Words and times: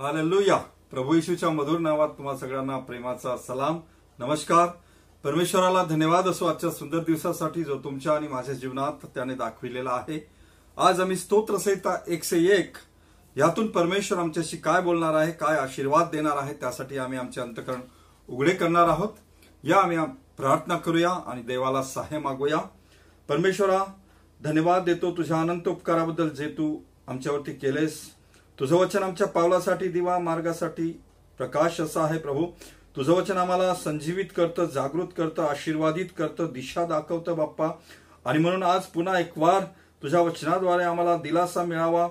Hallelujah. 0.00 0.56
प्रभू 0.90 1.14
येशूच्या 1.14 1.48
मधुर 1.50 1.78
नावात 1.78 2.08
तुम्हा 2.08 2.36
सगळ्यांना 2.36 2.78
प्रेमाचा 2.78 3.36
सलाम 3.36 3.78
नमस्कार. 4.18 4.66
परमेश्वराला 5.24 5.82
धन्यवाद 5.84 6.28
असो 6.28 6.46
आजच्या 6.46 6.70
सुंदर 6.70 6.98
दिवसासाठी 6.98 7.64
जो 7.64 7.76
तुमच्या 7.78 8.12
आणि 8.12 8.28
माझ्या 8.28 8.54
जीवनात 8.54 9.04
त्याने 9.14 9.34
दाखविलेला 9.34 9.90
आहे. 9.90 10.18
आज 10.76 11.00
आम्ही 11.00 11.16
स्तोत्रसहिता 11.16 11.96
एकशे 12.08 12.38
एक 12.58 12.76
यातून 13.36 13.66
परमेश्वर 13.66 14.18
आमच्याशी 14.18 14.56
काय 14.56 14.80
बोलणार 14.82 15.14
आहे 15.14 15.32
काय 15.32 15.58
आशीर्वाद 15.58 16.08
देणार 16.12 16.36
आहे 16.36 16.54
त्यासाठी 16.54 16.98
आम्ही 16.98 17.18
आमचे 17.18 17.40
अंतकरण 17.40 17.80
उघडे 18.28 18.50
करणार 18.50 18.88
आहोत. 18.88 19.18
या 19.64 19.80
आम्ही 19.80 19.98
प्रार्थना 20.36 20.76
करूया 20.76 21.10
आणि 21.10 21.42
देवाला 21.42 21.82
सहाय्य 21.82 22.18
मागूया. 22.18 22.58
परमेश्वरा 23.28 23.84
धन्यवाद 24.40 24.84
देतो 24.84 25.10
तुझ्या 25.16 25.40
अनंत 25.40 25.68
उपकाराबद्दल 25.68 26.28
जे 26.28 26.48
तू 26.48 26.76
आमच्यावरती 27.08 27.52
केलेस. 27.52 28.00
तुझं 28.60 28.76
वचन 28.76 29.02
आमच्या 29.02 29.26
पावलासाठी 29.26 29.88
दिवा 29.88 30.18
मार्गासाठी 30.18 31.02
प्रकाश 31.38 31.80
असा 31.80 32.04
आहे 32.04 32.18
प्रभू. 32.18 32.46
तुझं 32.96 33.12
वचन 33.12 33.36
आम्हाला 33.36 33.74
संजीवित 33.74 34.24
करतं 34.36 34.64
जागृत 34.64 35.06
करतं 35.16 35.42
आशीर्वादित 35.42 36.06
करतं 36.18 36.48
दिशा 36.52 36.86
दाखवतं 36.86 37.36
बाप्पा. 37.36 37.68
आणि 38.24 38.38
म्हणून 38.38 38.62
आज 38.62 38.82
पुन्हा 38.82 39.18
एक 39.20 39.38
वार 39.38 39.62
तुझ्या 40.02 40.20
वचनाद्वारे 40.20 40.82
आम्हाला 40.82 41.16
दिलासा 41.16 41.64
मिळावा. 41.64 42.08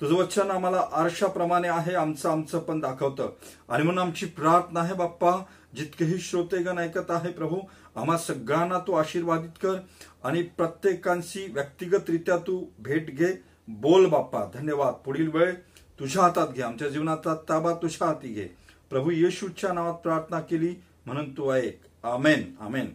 तुझं 0.00 0.14
वचन 0.14 0.50
आम्हाला 0.50 0.84
आरशाप्रमाणे 0.92 1.68
आहे 1.68 1.94
आमचं 1.94 2.30
आमचं 2.30 2.58
पण 2.58 2.80
दाखवतं. 2.80 3.30
आणि 3.68 3.82
म्हणून 3.82 4.04
आमची 4.04 4.26
प्रार्थना 4.26 4.80
आहे 4.80 4.94
बाप्पा 4.94 5.32
जितकेही 5.76 6.18
श्रोतेगण 6.18 6.78
ऐकत 6.78 7.10
आहे 7.10 7.32
प्रभू 7.32 7.58
आम्हा 7.96 8.18
सगळ्यांना 8.18 8.78
तू 8.78 8.92
आशीर्वादित 8.92 9.58
कर. 9.62 9.74
आणि 10.24 10.42
प्रत्येकांशी 10.42 11.52
व्यक्तिगतरित्या 11.52 12.36
तू 12.36 12.64
भेट 12.78 13.16
घे. 13.16 13.42
बोल 13.68 14.06
बाप्पा 14.06 14.44
धन्यवाद. 14.54 14.94
पुढील 14.94 15.30
वेळ 15.34 15.54
तुझ्या 15.98 16.22
हातात 16.22 16.48
घे 16.48 16.62
आमच्या 16.62 16.88
जीवनाचा 16.88 17.34
ताबा 17.48 17.72
तुझ्या 17.72 18.06
हाती 18.08 18.28
घे. 18.28 18.46
प्रभू 18.90 19.10
येशूच्या 19.10 19.72
नावात 19.72 19.94
प्रार्थना 19.94 20.40
केली 20.40 20.74
म्हणून 21.06 21.30
तू 21.30 21.50
ऐक 21.52 22.06
आमेन 22.06 22.44
आमेन. 22.60 22.94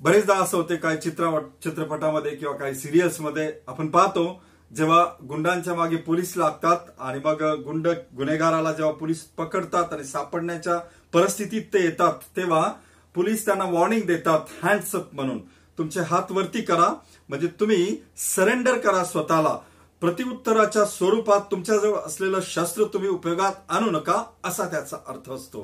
बरेचदा 0.00 0.34
असं 0.34 0.56
होते 0.56 0.76
काही 0.76 0.96
चित्रपट 0.98 1.42
चित्रपटामध्ये 1.64 2.34
किंवा 2.36 2.56
काही 2.56 2.74
सिरियल्समध्ये 2.74 3.52
आपण 3.68 3.88
पाहतो 3.88 4.24
जेव्हा 4.70 5.04
गुंडांच्या 5.28 5.74
मागे 5.74 5.96
पोलीस 5.96 6.36
लागतात 6.36 6.90
आणि 6.98 7.20
मग 7.24 7.42
गुंड 7.64 7.88
गुन्हेगाराला 8.16 8.72
जेव्हा 8.72 8.92
पोलीस 8.92 9.22
पकडतात 9.36 9.92
आणि 9.92 10.04
सापडण्याच्या 10.04 10.78
परिस्थितीत 11.12 11.62
ते 11.72 11.82
येतात 11.84 12.26
तेव्हा 12.36 12.72
पोलीस 13.14 13.44
त्यांना 13.46 13.64
वॉर्निंग 13.64 14.06
देतात 14.06 14.64
हँड्सअप 14.64 15.14
म्हणून. 15.14 15.40
तुमचे 15.78 16.00
हात 16.00 16.32
वरती 16.32 16.60
करा 16.62 16.92
म्हणजे 17.28 17.46
तुम्ही 17.60 17.96
सरेंडर 18.16 18.78
करा 18.78 19.04
स्वतःला. 19.04 19.56
प्रतिउत्तराच्या 20.02 20.84
स्वरूपात 20.84 21.40
तुमच्याजवळ 21.50 21.98
असलेलं 21.98 22.40
शस्त्र 22.46 22.84
तुम्ही 22.84 23.08
उपयोगात 23.08 23.52
आणू 23.68 23.90
नका 23.90 24.22
असा 24.44 24.64
त्याचा 24.64 24.96
अर्थ 25.08 25.30
असतो. 25.30 25.62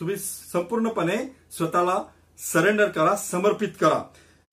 तुम्ही 0.00 0.16
संपूर्णपणे 0.16 1.16
स्वतःला 1.56 2.02
सरेंडर 2.38 2.88
करा 2.88 3.14
समर्पित 3.16 3.68
करा. 3.80 4.00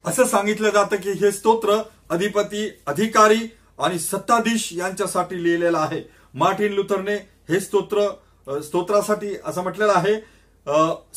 असं 0.05 0.25
सांगितलं 0.25 0.69
जातं 0.69 0.95
की 0.95 1.11
हे 1.11 1.31
स्तोत्र 1.31 1.77
अधिपती 2.09 2.69
अधिकारी 2.87 3.47
आणि 3.79 3.99
सत्ताधीश 3.99 4.69
यांच्यासाठी 4.73 5.43
लिहिलेलं 5.43 5.77
आहे. 5.77 6.01
मार्टिन 6.33 6.73
लुथरने 6.73 7.15
हे 7.49 7.59
स्तोत्र 7.59 8.07
स्तोत्रासाठी 8.61 9.35
असं 9.45 9.63
म्हटलेलं 9.63 9.93
आहे 9.95 10.15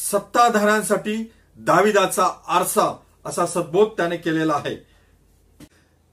सत्ताधाऱ्यांसाठी 0.01 1.17
दाविदाचा 1.59 2.29
आरसा 2.49 2.93
असा 3.27 3.47
सद्बोध 3.47 3.89
त्याने 3.89 4.17
केलेला 4.17 4.55
आहे. 4.55 4.77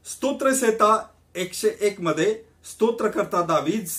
स्तोत्रसेता 0.05 0.95
एकशे 1.35 1.69
एक 1.81 1.99
मध्ये 2.01 2.33
स्तोत्रकर्ता 2.65 3.41
दावीज 3.45 3.91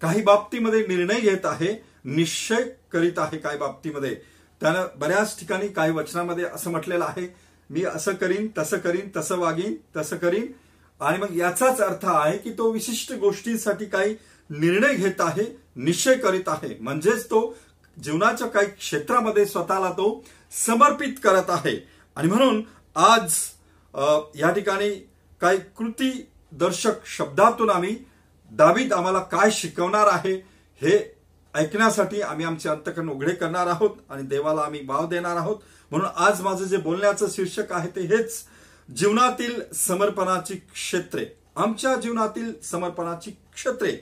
काही 0.00 0.22
बाबतीमध्ये 0.22 0.86
निर्णय 0.86 1.20
घेत 1.20 1.46
आहे 1.46 1.74
निश्चय 2.04 2.62
करीत 2.92 3.18
आहे 3.18 3.38
काही 3.38 3.58
बाबतीमध्ये. 3.58 4.14
त्यानं 4.60 4.86
बऱ्याच 4.98 5.38
ठिकाणी 5.40 5.68
काही 5.68 5.92
वचनामध्ये 5.92 6.44
असं 6.44 6.70
म्हटलेलं 6.70 7.04
आहे 7.04 7.26
मी 7.70 7.84
असं 7.84 8.14
करीन 8.14 8.48
तसं 8.58 8.78
करीन 8.78 9.08
तसं 9.16 9.38
वागीन 9.38 9.74
तसं 9.96 10.16
करीन. 10.16 10.46
आणि 11.00 11.18
मग 11.18 11.36
याचाच 11.36 11.80
अर्थ 11.80 12.06
आहे 12.06 12.36
की 12.38 12.50
तो 12.58 12.70
विशिष्ट 12.70 13.12
गोष्टींसाठी 13.12 13.84
काही 13.86 14.14
निर्णय 14.50 14.94
घेत 14.94 15.20
आहे 15.20 15.44
निश्चय 15.76 16.14
करीत 16.14 16.48
आहे. 16.48 16.74
म्हणजेच 16.80 17.24
तो 17.24 17.56
जीवनाच्या 17.96 18.46
काही 18.46 18.66
क्षेत्रामध्ये 18.68 19.46
स्वतःला 19.46 19.90
तो 19.92 20.24
समर्पित 20.66 21.14
करत 21.24 21.50
आहे. 21.50 21.76
आणि 22.16 22.28
म्हणून 22.28 22.62
आज 22.96 23.34
या 24.40 24.50
ठिकाणी 24.52 24.90
काही 25.40 25.58
कृती 25.76 26.10
दर्शक 26.52 27.06
शब्दातून 27.06 27.70
आम्ही 27.70 27.96
दावीद 28.50 28.92
आम्हाला 28.92 29.18
काय 29.18 29.50
शिकवणार 29.50 30.06
आहे 30.12 30.34
हे 30.82 30.98
ऐकण्यासाठी 31.54 32.20
आम्ही 32.22 32.46
आमचे 32.46 32.68
अंतकरण 32.68 33.08
उघडे 33.08 33.32
करणार 33.34 33.66
आहोत 33.66 33.90
आणि 34.08 34.22
देवाला 34.22 34.60
आम्ही 34.60 34.80
भाव 34.80 35.06
देणार 35.06 35.36
आहोत. 35.36 35.56
म्हणून 35.90 36.08
आज 36.16 36.40
माझं 36.40 36.64
जे 36.64 36.76
बोलण्याचं 36.76 37.26
शीर्षक 37.30 37.72
आहे 37.72 37.88
ते 37.88 38.00
हेच 38.00 38.44
जीवनातील 38.96 39.60
समर्पणाची 39.74 40.54
क्षेत्रे. 40.54 41.26
आमच्या 41.56 41.94
जीवनातील 41.96 42.52
समर्पणाची 42.62 43.30
क्षेत्रे. 43.30 43.92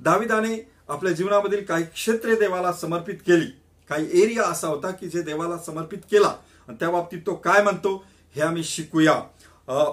दाविदाने 0.00 0.70
आपल्या 0.88 1.12
जीवनामधील 1.12 1.64
काही 1.64 1.84
क्षेत्रे 1.84 2.34
देवाला 2.34 2.72
समर्पित 2.72 3.14
केली. 3.14 3.46
काही 3.88 4.22
एरिया 4.22 4.42
असा 4.42 4.68
होता 4.68 4.90
की 4.90 5.08
जे 5.08 5.22
देवाला 5.22 5.58
समर्पित 5.58 5.98
केला. 6.10 6.34
आणि 6.68 6.76
त्या 6.80 6.90
बाबतीत 6.90 7.20
तो 7.26 7.34
काय 7.34 7.62
म्हणतो 7.62 8.04
हे 8.34 8.42
आम्ही 8.42 8.64
शिकूया. 8.64 9.20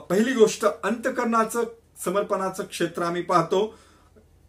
पहिली 0.10 0.34
गोष्ट 0.34 0.66
अंतकरणाचं 0.84 1.64
समर्पणाचं 1.98 2.64
क्षेत्र 2.64 3.04
आम्ही 3.04 3.22
पाहतो. 3.22 3.76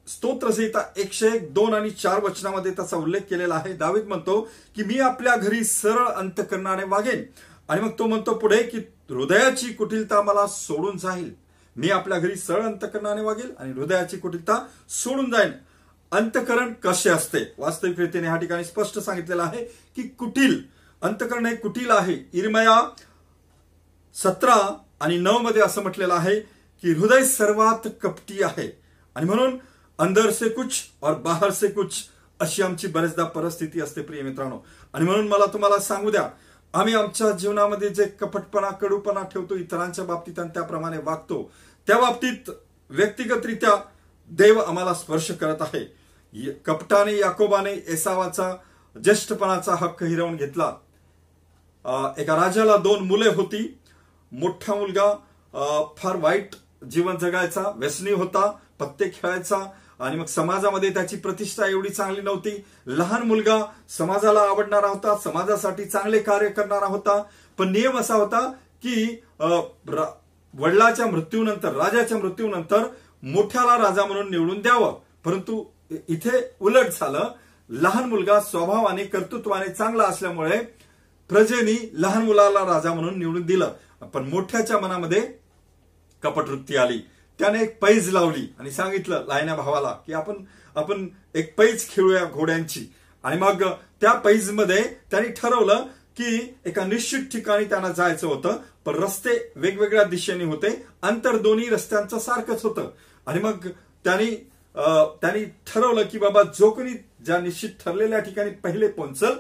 स्तोत्रसहिता 0.08 0.82
एकशे 0.96 1.26
एक 1.26 1.52
दोन 1.54 1.74
आणि 1.74 1.90
चार 1.90 2.22
वचनामध्ये 2.24 2.72
त्याचा 2.72 2.96
उल्लेख 2.96 3.20
केलेला 3.20 3.54
आहे. 3.54 3.72
दावीद 3.72 4.06
म्हणतो 4.06 4.40
की 4.76 4.84
मी 4.84 4.98
आपल्या 4.98 5.36
घरी 5.36 5.64
सरळ 5.64 6.08
अंतकरणाने 6.08 6.84
वागेन. 6.84 7.22
आणि 7.68 7.80
मग 7.80 7.90
तो 7.98 8.06
म्हणतो 8.06 8.34
पुढे 8.34 8.62
की 8.62 8.78
हृदयाची 9.10 9.72
कुटिलता 9.72 10.22
मला 10.22 10.46
सोडून 10.46 10.96
जाईल. 10.98 11.32
मी 11.76 11.90
आपल्या 11.90 12.18
घरी 12.18 12.36
सरळ 12.36 12.62
अंतकरणाने 12.62 13.20
वागेल 13.20 13.52
आणि 13.58 13.72
हृदयाची 13.72 14.16
कुटिलता 14.16 14.66
सोडून 14.88 15.30
जाईल 15.30 15.52
अंतकरण 16.12 16.72
कसे 16.72 17.10
असते? 17.10 17.38
वास्तविक 17.58 18.00
रीतीने 18.00 18.26
ह्या 18.26 18.36
ठिकाणी 18.36 18.64
स्पष्ट 18.64 18.98
सांगितलेलं 18.98 19.42
आहे 19.42 19.64
की 19.64 20.02
कुटील. 20.02 20.62
अंतकरण 21.02 21.46
हे 21.46 21.56
कुटील 21.56 21.90
आहे. 21.90 22.16
इरमया 22.32 22.80
सतरा 24.14 24.78
आणि 25.00 25.18
नऊ 25.18 25.38
मध्ये 25.38 25.62
असं 25.62 25.82
म्हटलेलं 25.82 26.14
आहे 26.14 26.53
की 26.84 26.92
हृदय 26.92 27.22
सर्वात 27.24 27.88
कपटी 28.02 28.42
आहे. 28.42 28.68
आणि 29.16 29.26
म्हणून 29.26 29.56
अंदर 29.98 30.30
से 30.30 30.48
कुछ 30.48 30.80
और 31.02 31.14
बाहर 31.20 31.50
से 31.50 31.68
कुछ 31.68 32.02
अशी 32.40 32.62
आमची 32.62 32.86
बरेचदा 32.86 33.24
परिस्थिती 33.24 33.80
असते 33.80 34.02
प्रिय 34.02 34.22
मित्रांनो. 34.22 34.58
आणि 34.92 35.04
म्हणून 35.04 35.28
मला 35.28 35.46
तुम्हाला 35.46 35.78
सांगू 35.78 36.10
द्या 36.10 36.28
आम्ही 36.74 36.94
आमच्या 36.94 37.30
जीवनामध्ये 37.30 37.88
जे 37.88 38.04
कपटपणा 38.20 38.70
कडूपणा 38.70 39.22
ठेवतो 39.22 39.54
इतरांच्या 39.54 40.04
बाबतीत 40.04 40.38
आणि 40.38 40.48
त्याप्रमाणे 40.54 40.98
वागतो 41.04 41.50
त्या 41.86 41.98
बाबतीत 41.98 42.50
व्यक्तिगतरित्या 42.90 43.76
देव 44.30 44.60
आम्हाला 44.60 44.94
स्पर्श 44.94 45.30
करत 45.30 45.62
आहे. 45.62 45.84
कपटाने 46.66 47.16
याकोबाने 47.18 47.72
एसावाचा 47.88 48.50
ज्येष्ठपणाचा 48.96 49.74
हक्क 49.74 50.02
हिरवून 50.02 50.36
घेतला. 50.36 50.72
एका 52.18 52.36
राजाला 52.36 52.76
दोन 52.76 53.04
मुले 53.04 53.28
होती. 53.28 53.78
मोठा 54.32 54.74
मुलगा 54.74 55.12
फार 55.98 56.16
वाईट 56.16 56.54
जीवन 56.90 57.16
जगायचा 57.16 57.62
व्यसनी 57.76 58.12
होता 58.12 58.50
पत्ते 58.80 59.08
खेळायचा 59.08 59.56
आणि 60.00 60.16
मग 60.16 60.24
समाजामध्ये 60.24 60.90
त्याची 60.90 61.16
प्रतिष्ठा 61.16 61.66
एवढी 61.66 61.88
चांगली 61.88 62.20
नव्हती. 62.20 62.64
लहान 62.86 63.22
मुलगा 63.22 63.58
समाजाला 63.98 64.40
आवडणारा 64.40 64.86
होता 64.86 65.16
समाजासाठी 65.24 65.84
चांगले 65.84 66.18
कार्य 66.18 66.48
करणारा 66.48 66.86
होता. 66.86 67.22
पण 67.58 67.72
नियम 67.72 67.98
असा 67.98 68.14
होता 68.14 68.40
की 68.82 69.22
वडिलाच्या 70.54 71.06
मृत्यूनंतर 71.06 71.72
राजाच्या 71.72 72.18
मृत्यूनंतर 72.18 72.86
मोठ्याला 73.22 73.76
राजा 73.78 74.04
म्हणून 74.04 74.30
निवडून 74.30 74.60
द्यावं. 74.62 74.94
परंतु 75.24 75.64
इथे 76.08 76.40
उलट 76.60 76.86
झालं. 77.00 77.28
लहान 77.70 78.08
मुलगा 78.08 78.40
स्वभावाने 78.40 79.04
कर्तृत्वाने 79.04 79.72
चांगला 79.72 80.04
असल्यामुळे 80.04 80.58
प्रजेनी 81.30 81.90
लहान 81.92 82.24
मुलाला 82.24 82.64
राजा 82.64 82.92
म्हणून 82.94 83.18
निवडून 83.18 83.42
दिलं. 83.42 83.72
पण 84.14 84.28
मोठ्याच्या 84.28 84.78
मनामध्ये 84.78 85.20
कपटवृत्ती 86.24 86.76
आली. 86.76 86.98
त्याने 87.40 87.62
एक 87.62 87.78
पैज 87.80 88.08
लावली 88.12 88.46
आणि 88.58 88.70
सांगितलं 88.70 89.24
लायना 89.28 89.54
भावाला 89.56 89.90
की 90.06 90.12
आपण 90.12 90.44
आपण 90.76 91.06
एक 91.34 91.54
पैज 91.58 91.88
खेळूया 91.90 92.24
घोड्यांची. 92.24 92.86
आणि 93.24 93.36
मग 93.38 93.62
त्या 94.00 94.12
पैजमध्ये 94.14 94.82
त्यांनी 95.10 95.28
ठरवलं 95.32 95.82
की 96.16 96.38
एका 96.66 96.84
निश्चित 96.84 97.22
ठिकाणी 97.32 97.64
त्यांना 97.64 97.88
जायचं 97.88 98.26
होतं 98.26 98.56
पण 98.84 98.94
रस्ते 98.94 99.36
वेगवेगळ्या 99.56 100.04
दिशेने 100.04 100.44
होते 100.44 100.68
अंतर 101.02 101.36
दोन्ही 101.36 101.68
रस्त्यांचं 101.68 102.18
सारखंच 102.18 102.64
होतं. 102.64 102.90
आणि 103.26 103.40
मग 103.40 103.66
त्यांनी 104.04 104.30
त्यांनी 104.74 105.44
ठरवलं 105.66 106.02
की 106.02 106.18
बाबा 106.18 106.42
जो 106.58 106.70
कोणी 106.70 106.92
ज्या 107.24 107.38
निश्चित 107.40 107.70
ठरलेल्या 107.84 108.18
ठिकाणी 108.18 108.50
पहिले 108.62 108.88
पोहोचल 108.88 109.34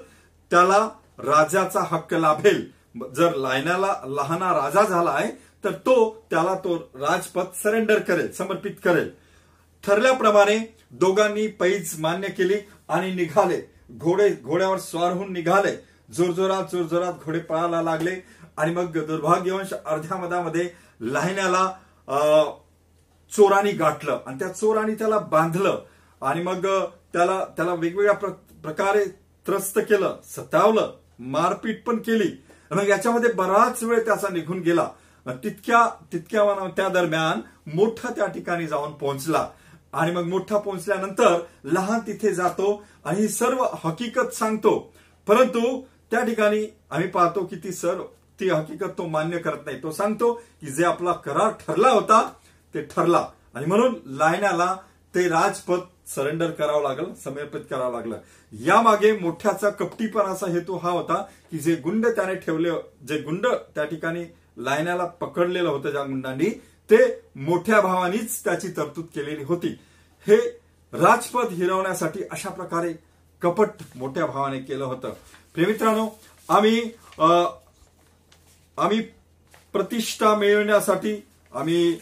त्याला 0.50 0.88
राजाचा 1.18 1.80
हक्क 1.90 2.14
लाभेल. 2.14 2.64
जर 3.16 3.34
लायनाला 3.34 3.94
लहाना 4.06 4.52
राजा 4.54 4.82
झाला 4.82 5.10
आहे 5.10 5.30
तर 5.64 5.72
तो 5.86 6.26
त्याला 6.30 6.54
तो 6.54 6.76
राजपद 6.94 7.44
सरेंडर 7.62 7.98
करेल 7.98 8.30
समर्पित 8.32 8.74
करेल. 8.84 9.10
ठरल्याप्रमाणे 9.84 10.58
दोघांनी 10.90 11.46
पैज 11.60 11.94
मान्य 12.00 12.28
केली 12.28 12.58
आणि 12.88 13.12
निघाले. 13.14 13.60
घोडे 13.98 14.28
घोड्यावर 14.42 14.78
स्वार 14.78 15.12
होऊन 15.12 15.32
निघाले. 15.32 15.74
जोरजोरात 16.14 16.64
जोरजोरात 16.72 17.24
घोडे 17.24 17.38
पळायला 17.38 17.82
लागले. 17.82 18.14
आणि 18.56 18.74
मग 18.74 18.98
दुर्भाग्यवंश 18.98 19.72
अर्ध्या 19.74 20.16
मधामध्ये 20.18 20.68
लाहिण्याला 21.00 21.66
चोरानी 23.32 23.70
गाठलं. 23.72 24.20
आणि 24.26 24.38
त्या 24.38 24.48
चोरानी 24.48 24.94
त्याला 24.94 25.18
बांधलं. 25.18 25.82
आणि 26.22 26.42
मग 26.42 26.66
त्याला 27.12 27.44
त्याला 27.56 27.74
वेगवेगळ्या 27.74 28.14
प्रकारे 28.62 29.04
त्रस्त 29.46 29.78
केलं 29.78 30.16
सतावलं 30.26 30.94
मारपीट 31.18 31.84
पण 31.86 31.96
केली. 31.98 32.30
मग 32.70 32.88
याच्यामध्ये 32.88 33.32
बराच 33.32 33.82
वेळ 33.82 34.04
त्याचा 34.04 34.28
निघून 34.32 34.60
गेला. 34.60 34.88
तितक्या 35.32 35.88
तितक्या 36.12 36.68
त्या 36.76 36.88
दरम्यान 36.88 37.40
मोठा 37.74 38.10
त्या 38.10 38.26
ठिकाणी 38.26 38.66
जाऊन 38.66 38.92
पोहोचला. 38.92 39.48
आणि 39.92 40.10
मग 40.12 40.22
मोठा 40.22 40.58
पोहोचल्यानंतर 40.58 41.38
लहान 41.64 42.00
तिथे 42.06 42.34
जातो 42.34 42.82
आणि 43.04 43.20
ही 43.20 43.28
सर्व 43.28 43.64
हकीकत 43.84 44.34
सांगतो. 44.34 44.78
परंतु 45.26 45.80
त्या 46.10 46.24
ठिकाणी 46.24 46.66
आम्ही 46.90 47.08
पाहतो 47.08 47.44
की 47.44 47.56
ती 47.56 47.72
सर्व 47.72 48.02
ती 48.40 48.48
हकीकत 48.50 48.98
तो 48.98 49.06
मान्य 49.06 49.38
करत 49.38 49.66
नाही. 49.66 49.82
तो 49.82 49.90
सांगतो 49.90 50.32
की 50.60 50.66
जे 50.66 50.84
आपला 50.84 51.12
करार 51.12 51.50
ठरला 51.60 51.90
होता 51.90 52.20
ते 52.74 52.82
ठरला. 52.82 53.26
आणि 53.54 53.66
म्हणून 53.66 53.94
लायनाला 54.06 54.76
ते 55.14 55.28
राजपद 55.28 55.80
सरेंडर 56.06 56.50
करावं 56.50 56.82
लागलं 56.82 57.14
समर्पित 57.14 57.60
करावं 57.70 57.92
लागलं. 57.92 58.18
यामागे 58.52 59.12
मोठ्याचा 59.18 59.70
कपटीपणाचा 59.70 60.46
हेतू 60.46 60.76
हा 60.76 60.90
होता 60.90 61.22
की 61.50 61.58
जे 61.58 61.74
गुंड 61.74 62.06
त्याने 62.06 62.34
ठेवले 62.34 62.70
जे 63.08 63.18
गुंड 63.18 63.46
त्या 63.74 63.84
ठिकाणी 63.84 64.24
लायनाला 64.56 65.04
पकडलेलं 65.20 65.68
होतं 65.68 65.90
ज्या 65.90 66.02
गुंडांनी 66.02 66.50
ते 66.90 66.96
मोठ्या 67.36 67.80
भावानीच 67.80 68.42
त्याची 68.44 68.68
तरतूद 68.76 69.04
केलेली 69.14 69.44
होती. 69.44 69.68
हे 70.26 70.36
राजपद 70.92 71.52
हिरवण्यासाठी 71.52 72.22
अशा 72.32 72.48
प्रकारे 72.48 72.92
कपट 73.42 73.82
मोठ्या 73.96 74.26
भावाने 74.26 74.58
केलं 74.58 74.84
होतं. 74.84 75.12
प्रेमित्रांनो 75.54 76.08
आम्ही 76.48 76.80
आम्ही 78.78 79.00
प्रतिष्ठा 79.72 80.34
मिळवण्यासाठी 80.34 81.14
आम्ही 81.54 81.92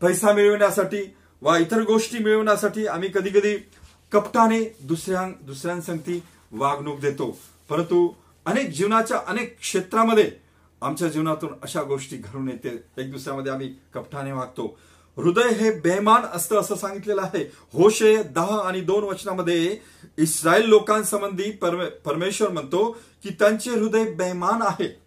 पैसा 0.00 0.32
मिळवण्यासाठी 0.32 1.02
वा 1.42 1.56
इतर 1.58 1.82
गोष्टी 1.82 2.18
मिळवण्यासाठी 2.18 2.86
आम्ही 2.86 3.08
कधी 3.14 3.30
कधी 3.30 3.56
कपटाने 4.12 4.62
दुसऱ्या 4.80 5.26
दुसऱ्यांसंगती 5.42 6.20
वागणूक 6.52 7.00
देतो. 7.00 7.30
परंतु 7.68 8.08
अनेक 8.46 8.68
जीवनाच्या 8.70 9.18
अनेक 9.26 9.58
क्षेत्रामध्ये 9.60 10.30
आमच्या 10.82 11.08
जीवनातून 11.08 11.50
अशा 11.62 11.82
गोष्टी 11.82 12.16
घडून 12.16 12.48
येते. 12.48 12.68
एक 12.98 13.10
दुसऱ्यामध्ये 13.12 13.52
आम्ही 13.52 13.68
कपठाने 13.94 14.32
वागतो. 14.32 14.78
हृदय 15.16 15.48
हे 15.54 15.70
बेमान 15.80 16.22
असतं 16.32 16.60
असं 16.60 16.74
सांगितलेलं 16.74 17.22
आहे. 17.22 17.42
होशे 17.72 18.22
दहा 18.22 18.60
आणि 18.68 18.80
दोन 18.80 19.04
वचनामध्ये 19.04 19.76
इस्रायल 20.18 20.64
लोकांसंबंधी 20.64 21.50
परमेश्वर 22.04 22.48
म्हणतो 22.48 22.90
की 23.22 23.30
त्यांचे 23.38 23.70
हृदय 23.70 24.04
बेमान 24.12 24.62
आहे. 24.62 25.05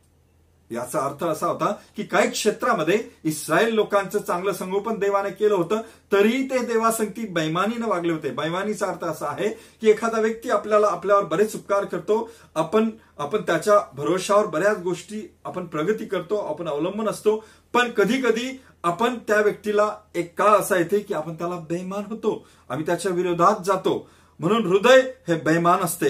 याचा 0.71 0.99
अर्थ 0.99 1.23
असा 1.23 1.47
होता 1.47 1.71
की 1.97 2.03
काही 2.03 2.29
क्षेत्रामध्ये 2.29 2.97
इस्रायल 3.23 3.73
लोकांचं 3.73 4.19
चांगलं 4.19 4.53
संगोपन 4.53 4.99
देवाने 4.99 5.29
केलं 5.29 5.55
होतं 5.55 5.81
तरीही 6.11 6.43
ते 6.49 6.59
देवासंगती 6.65 7.25
बैमानीनं 7.27 7.87
वागले 7.87 8.11
होते. 8.13 8.29
बैमानीचा 8.29 8.87
अर्थ 8.87 9.03
असा 9.03 9.27
आहे 9.27 9.49
की 9.81 9.89
एखादा 9.89 10.19
व्यक्ती 10.19 10.49
आपल्याला 10.49 10.87
आपल्यावर 10.87 11.23
बरेच 11.23 11.55
उपकार 11.55 11.85
करतो 11.85 12.29
आपण 12.55 12.89
आपण 13.19 13.41
त्याच्या 13.41 13.79
भरोशावर 13.93 14.45
बऱ्याच 14.45 14.77
गोष्टी 14.77 15.21
आपण 15.45 15.65
प्रगती 15.65 16.05
करतो 16.05 16.37
आपण 16.49 16.67
अवलंबून 16.67 17.09
असतो 17.09 17.35
पण 17.73 17.91
कधी 17.91 18.21
कधी 18.21 18.59
आपण 18.83 19.17
त्या 19.27 19.39
व्यक्तीला 19.41 19.89
एक 20.15 20.37
काळ 20.37 20.49
असा 20.49 20.77
येते 20.77 20.99
की 20.99 21.13
आपण 21.13 21.33
त्याला 21.33 21.55
बैमान 21.69 22.03
होतो 22.09 22.45
आम्ही 22.69 22.85
त्याच्या 22.85 23.11
विरोधात 23.11 23.63
जातो. 23.65 24.09
म्हणून 24.39 24.65
हृदय 24.65 25.01
हे 25.27 25.35
बैमान 25.35 25.81
असते. 25.81 26.09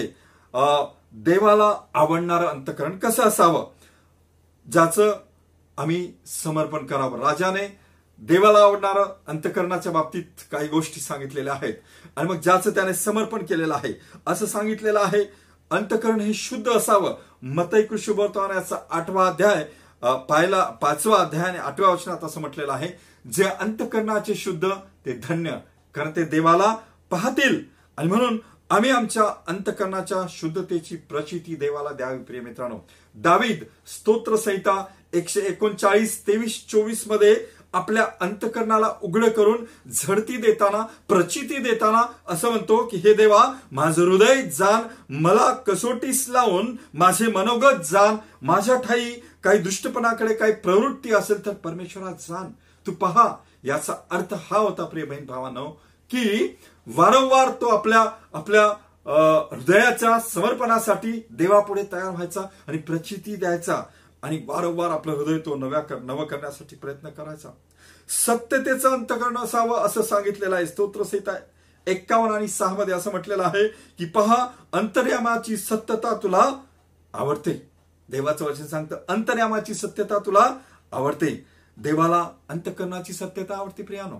देवाला 1.14 1.72
आवडणारं 1.94 2.46
अंतकरण 2.46 2.98
कसं 2.98 3.22
असावं? 3.22 3.66
ज्याचं 4.72 5.18
आम्ही 5.78 6.12
समर्पण 6.26 6.86
करावं. 6.86 7.20
राजाने 7.20 7.66
देवाला 8.18 8.58
आवडणारं 8.58 9.14
अंतकरणाच्या 9.26 9.92
बाबतीत 9.92 10.42
काही 10.52 10.68
गोष्टी 10.68 11.00
सांगितलेल्या 11.00 11.54
आहेत. 11.54 11.74
आणि 12.16 12.28
मग 12.28 12.40
ज्याचं 12.40 12.70
त्याने 12.70 12.94
समर्पण 12.94 13.44
केलेलं 13.44 13.74
आहे 13.74 13.92
असं 14.26 14.46
सांगितलेलं 14.46 15.00
आहे 15.00 15.24
अंतकरण 15.70 16.20
हे 16.20 16.34
शुद्ध 16.34 16.68
असावं. 16.68 17.16
मतैक 17.42 17.94
शुभवर्तमानाचा 17.94 18.76
आठवा 18.90 19.26
अध्याय 19.26 19.64
पाहिला 20.28 20.64
पाचवा 20.82 21.18
अध्याय 21.18 21.48
आणि 21.48 21.58
आठव्या 21.58 21.90
वचनात 21.90 22.24
असं 22.24 22.40
म्हटलेलं 22.40 22.72
आहे 22.72 22.88
जे 23.30 23.44
अंतकरणाचे 23.44 24.34
शुद्ध 24.34 24.68
ते 25.06 25.12
धन्य 25.24 25.56
कारण 25.94 26.10
ते 26.16 26.24
देवाला 26.24 26.74
पाहतील. 27.10 27.62
आणि 27.96 28.08
म्हणून 28.08 28.38
आम्ही 28.70 28.90
आमच्या 28.90 29.24
अंतकरणाच्या 29.46 30.26
शुद्धतेची 30.30 30.96
प्रचिती 30.96 31.54
देवाला 31.54 31.90
द्यावी 31.90 32.18
प्रिय 32.18 32.40
मित्रांनो. 32.40 32.78
दावीद 33.14 33.64
स्तोत्रसंहिता 33.88 34.82
एकशे 35.12 35.40
एकोणचाळीस 35.40 36.20
तेवीस 36.26 36.60
चोवीसमध्ये 36.68 37.34
आपल्या 37.74 38.04
अंतकरणाला 38.20 38.88
उघड 39.02 39.24
करून 39.26 39.64
झडती 39.88 40.36
देताना 40.36 40.82
प्रचिती 41.08 41.58
देताना 41.58 42.02
असं 42.28 42.50
म्हणतो 42.50 42.82
की 42.86 42.96
हे 42.96 43.12
देवा 43.14 43.42
माझं 43.72 44.02
हृदय 44.02 44.42
जाण 44.48 44.82
मला 45.16 45.50
कसोटीस 45.66 46.26
लावून 46.28 46.74
माझे 46.94 47.30
मनोगत 47.30 47.84
जाण 47.90 48.16
माझ्या 48.42 48.76
ठाई 48.80 49.10
काही 49.44 49.58
दुष्टपणाकडे 49.58 50.34
काही 50.34 50.52
प्रवृत्ती 50.54 51.12
असेल 51.12 51.44
तर 51.46 51.52
परमेश्वरात 51.64 52.28
जाण 52.28 52.50
तू 52.86 52.92
पहा 52.92 53.28
याचा 53.64 53.94
अर्थ 54.10 54.34
हा 54.40 54.58
होता 54.58 54.84
प्रिय 54.84 55.04
बहीण 55.04 55.24
भावानो 55.26 55.68
की 56.10 56.56
वारंवार 56.86 57.50
तो 57.60 57.68
आपल्या 57.68 58.04
आपल्या 58.34 58.68
हृदयाच्या 59.06 60.18
समर्पणासाठी 60.20 61.12
देवापुढे 61.30 61.82
तयार 61.92 62.10
व्हायचा 62.10 62.40
आणि 62.66 62.78
प्रचिती 62.78 63.36
द्यायचा 63.36 63.82
आणि 64.22 64.40
वारंवार 64.46 64.90
आपलं 64.90 65.12
हृदय 65.12 65.38
तो 65.38 65.54
नव्या 65.56 65.80
कर 65.80 65.98
नव 65.98 66.24
करण्यासाठी 66.24 66.76
प्रयत्न 66.76 67.08
करायचा. 67.08 67.48
सत्यतेचं 68.08 68.92
अंतकरण 68.92 69.36
असावं 69.36 69.78
असं 69.78 70.02
सांगितलेलं 70.02 70.56
आहे 70.56 70.66
स्तोत्रसहित 70.66 71.30
एक्कावन्न 71.86 72.34
आणि 72.34 72.48
सहा 72.48 72.74
मध्ये 72.74 72.94
असं 72.94 73.10
म्हटलेलं 73.10 73.42
आहे 73.42 73.66
की 73.68 74.04
पहा 74.04 74.46
अंतर्यामाची 74.72 75.56
सत्यता 75.56 76.14
तुला 76.22 76.42
आवडते. 77.14 77.52
देवाचं 78.08 78.44
वचन 78.44 78.66
सांगतं 78.66 78.96
अंतर्यामाची 79.08 79.74
सत्यता 79.74 80.18
तुला 80.18 80.48
आवडते. 80.92 81.46
देवाला 81.76 82.24
अंतकरणाची 82.48 83.12
सत्यता 83.12 83.56
आवडते 83.56 83.82
प्रियानो. 83.82 84.18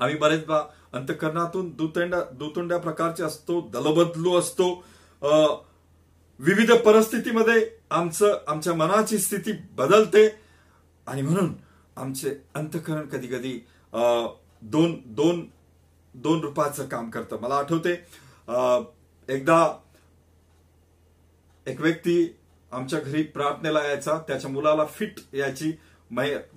आम्ही 0.00 0.16
बरेचदा 0.16 0.60
अंतकरणातून 0.92 1.70
दुतंडा 1.76 2.20
दुतुंड्या 2.32 2.78
प्रकारचे 2.78 3.22
असतो 3.22 3.60
दलबदलू 3.72 4.38
असतो. 4.38 4.72
विविध 6.40 6.72
परिस्थितीमध्ये 6.84 7.66
आमचं 7.90 8.38
आमच्या 8.48 8.74
मनाची 8.74 9.18
स्थिती 9.18 9.52
बदलते. 9.76 10.28
आणि 11.06 11.22
म्हणून 11.22 11.52
आमचे 11.96 12.34
अंतकरण 12.54 13.06
कधी 13.08 13.26
कधी 13.26 13.58
दोन 14.62 14.96
दोन 15.06 15.44
दोन 16.14 16.40
रूपाचं 16.40 16.86
काम 16.88 17.10
करतं. 17.10 17.40
मला 17.40 17.54
आठवते 17.54 17.92
एकदा 19.28 19.66
एक 21.66 21.80
व्यक्ती 21.80 22.36
आमच्या 22.72 23.00
घरी 23.00 23.22
प्रार्थनेला 23.22 23.82
यायचा. 23.84 24.18
त्याच्या 24.28 24.50
मुलाला 24.50 24.84
फिट 24.84 25.20
यायची. 25.32 25.72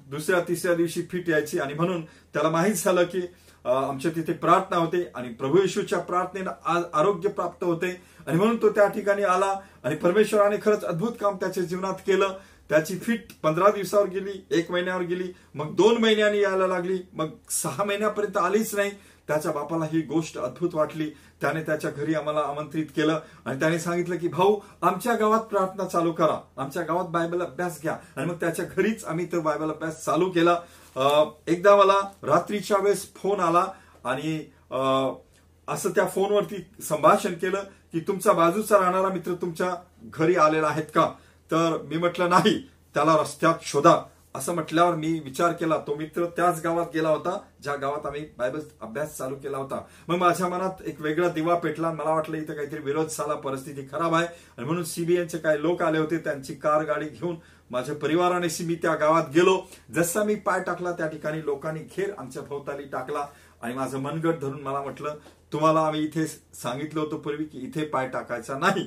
दुसऱ्या 0.09 0.39
तिसऱ्या 0.47 0.75
दिवशी 0.75 1.01
फिट 1.11 1.29
यायची. 1.29 1.59
आणि 1.59 1.73
म्हणून 1.73 2.05
त्याला 2.05 2.49
माहीत 2.49 2.73
झालं 2.73 3.03
की 3.03 3.21
आमच्या 3.65 4.11
तिथे 4.15 4.33
प्रार्थना 4.33 4.77
होते 4.77 5.03
आणि 5.15 5.29
प्रभू 5.29 5.57
येशूच्या 5.57 5.99
प्रार्थनेनं 5.99 6.51
आरोग्य 6.93 7.29
प्राप्त 7.29 7.63
होते. 7.63 7.89
आणि 8.27 8.37
म्हणून 8.37 8.57
तो 8.61 8.69
त्या 8.69 8.87
ठिकाणी 8.87 9.23
आला 9.23 9.53
आणि 9.83 9.95
परमेश्वराने 9.95 10.57
खरंच 10.65 10.83
अद्भुत 10.83 11.13
काम 11.21 11.35
त्याच्या 11.35 11.63
जीवनात 11.63 11.93
केलं. 12.07 12.37
त्याची 12.69 12.97
फिट 12.97 13.25
पंधरा 13.43 13.69
दिवसावर 13.69 14.07
गेली 14.09 14.45
एक 14.51 14.71
महिन्यावर 14.71 15.01
गेली 15.01 15.31
मग 15.55 15.73
दोन 15.75 15.97
महिन्यांनी 15.97 16.39
यायला 16.39 16.67
लागली 16.67 16.97
मग 17.13 17.29
सहा 17.49 17.83
महिन्यापर्यंत 17.83 18.37
आलीच 18.37 18.75
नाही. 18.75 18.91
त्याच्या 19.27 19.51
बापाला 19.51 19.85
ही 19.85 20.01
गोष्ट 20.01 20.37
अद्भुत 20.37 20.75
वाटली. 20.75 21.09
त्याने 21.41 21.61
त्याच्या 21.61 21.91
घरी 21.91 22.13
आम्हाला 22.13 22.39
आमंत्रित 22.39 22.85
केलं 22.95 23.19
आणि 23.45 23.59
त्याने 23.59 23.79
सांगितलं 23.79 24.17
की 24.17 24.27
भाऊ 24.27 24.59
आमच्या 24.81 25.15
गावात 25.15 25.39
प्रार्थना 25.39 25.85
चालू 25.85 26.11
करा. 26.11 26.39
आमच्या 26.57 26.83
गावात 26.83 27.05
बायबल 27.05 27.41
अभ्यास 27.41 27.81
घ्या. 27.81 27.97
आणि 28.15 28.25
मग 28.25 28.35
त्याच्या 28.35 28.65
घरीच 28.77 29.05
आम्ही 29.05 29.25
तो 29.25 29.41
बायबल 29.41 29.69
अभ्यास 29.69 30.03
चालू 30.05 30.29
केला. 30.29 30.55
एकदा 30.95 31.75
मला 31.75 31.99
रात्रीच्या 32.23 32.77
वेळेस 32.77 33.05
फोन 33.15 33.39
आला 33.39 33.65
आणि 34.05 34.37
असं 35.67 35.89
त्या 35.89 36.05
फोनवरती 36.07 36.55
संभाषण 36.89 37.33
केलं 37.33 37.63
की 37.93 37.99
तुमचा 38.07 38.33
बाजूचा 38.33 38.77
राहणारा 38.79 39.09
मित्र 39.09 39.33
तुमच्या 39.41 39.75
घरी 40.09 40.35
आलेला 40.35 40.67
आहेत 40.67 40.85
का? 40.95 41.09
तर 41.51 41.77
मी 41.83 41.97
म्हटलं 41.97 42.29
नाही 42.29 42.59
त्याला 42.95 43.17
रस्त्यात 43.21 43.65
शोधा. 43.65 44.01
असं 44.35 44.53
म्हटल्यावर 44.53 44.95
मी 44.95 45.11
विचार 45.23 45.51
केला 45.51 45.77
तो 45.87 45.93
मित्र 45.95 46.25
त्याच 46.37 46.61
गावात 46.63 46.85
गेला 46.93 47.09
होता 47.09 47.37
ज्या 47.63 47.75
गावात 47.75 48.05
आम्ही 48.05 48.21
बायबल 48.37 48.59
अभ्यास 48.81 49.15
चालू 49.17 49.35
केला 49.35 49.57
होता. 49.57 49.79
मग 50.07 50.15
माझ्या 50.15 50.47
मनात 50.47 50.81
एक 50.87 50.99
वेगळा 51.01 51.27
दिवा 51.29 51.55
पेटला 51.59 51.91
मला 51.91 52.13
वाटलं 52.13 52.37
इथं 52.37 52.53
काहीतरी 52.53 52.79
विरोध 52.83 53.07
झाला 53.07 53.35
परिस्थिती 53.35 53.87
खराब 53.91 54.15
आहे 54.15 54.25
आणि 54.57 54.65
म्हणून 54.65 54.83
सीबीआयचे 54.83 55.37
काही 55.37 55.61
लोक 55.61 55.83
आले 55.83 55.97
होते 55.97 56.17
त्यांची 56.17 56.53
कार 56.55 56.83
गाडी 56.85 57.07
घेऊन 57.09 57.35
माझ्या 57.71 57.95
परिवारानेशी 57.95 58.65
मी 58.65 58.75
त्या 58.75 58.93
गावात 58.95 59.29
गेलो. 59.33 59.57
जसा 59.93 60.23
मी 60.23 60.35
पाय 60.35 60.61
टाकला 60.63 60.91
त्या 60.91 61.07
ठिकाणी 61.07 61.45
लोकांनी 61.45 61.79
घेर 61.95 62.11
आमच्या 62.17 62.41
भोवताली 62.43 62.83
टाकला 62.83 63.25
आणि 63.61 63.73
माझं 63.73 63.99
मनगट 63.99 64.39
धरून 64.39 64.61
मला 64.61 64.81
म्हटलं 64.81 65.15
तुम्हाला 65.53 65.79
आम्ही 65.79 66.03
इथे 66.03 66.25
सांगितलं 66.27 66.99
होतं 66.99 67.17
पूर्वी 67.17 67.45
की 67.45 67.59
इथे 67.59 67.85
पाय 67.85 68.07
टाकायचा 68.09 68.57
नाही. 68.57 68.85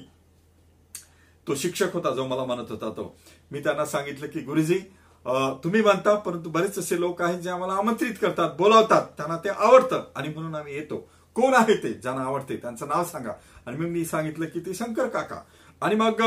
तो 1.47 1.55
शिक्षक 1.55 1.93
होता 1.95 2.11
जो 2.15 2.27
मला 2.27 2.45
म्हणत 2.45 2.71
होता 2.71 2.91
तो. 2.91 3.15
मी 3.53 3.61
त्यांना 3.61 3.85
सांगितलं 3.87 4.27
की 4.27 4.41
गुरुजी 4.41 4.79
तुम्ही 5.65 5.81
म्हणता 5.83 6.15
परंतु 6.17 6.51
बरेच 6.51 6.79
असे 6.79 7.01
लोक 7.01 7.23
आहेत 7.23 7.39
जे 7.41 7.51
आम्हाला 7.51 7.75
आमंत्रित 7.75 8.15
करतात 8.21 8.51
बोलावतात. 8.59 9.07
त्यांना 9.17 9.37
ते 9.45 9.49
आवडतं 9.49 10.05
आणि 10.17 10.29
म्हणून 10.29 10.55
आम्ही 10.55 10.75
येतो. 10.75 10.97
कोण 11.37 11.55
आहे 11.55 11.75
ते 11.83 11.93
ज्यांना 11.93 12.23
आवडते? 12.23 12.57
त्यांचं 12.57 12.89
नाव 12.89 13.05
सांगा. 13.05 13.33
आणि 13.67 13.77
मग 13.77 13.87
मी 13.87 14.05
सांगितलं 14.05 14.47
की 14.47 14.61
ते 14.61 14.75
शंकर 14.75 15.09
काका. 15.09 15.41
आणि 15.83 15.95
मग 15.95 16.23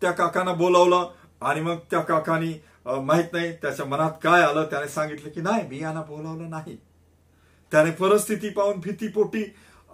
त्या 0.00 0.10
काकांना 0.12 0.52
बोलावलं. 0.54 1.08
आणि 1.40 1.60
मग 1.60 1.76
त्या 1.90 2.00
काकानी 2.00 2.52
माहीत 2.86 3.32
नाही 3.32 3.52
त्याच्या 3.52 3.86
मनात 3.86 4.12
काय 4.22 4.42
आलं 4.42 4.64
त्याने 4.64 4.88
सांगितलं 4.88 5.30
की 5.30 5.40
नाही 5.40 5.66
मी 5.68 5.80
यांना 5.82 6.02
बोलावलं 6.02 6.50
नाही. 6.50 6.76
त्याने 7.72 7.90
परिस्थिती 7.90 8.48
पाहून 8.48 8.78
भीतीपोटी 8.80 9.44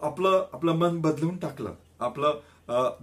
आपलं 0.02 0.46
आपलं 0.52 0.72
मन 0.76 1.00
बदलून 1.00 1.36
टाकलं. 1.36 1.72
आपलं 2.00 2.40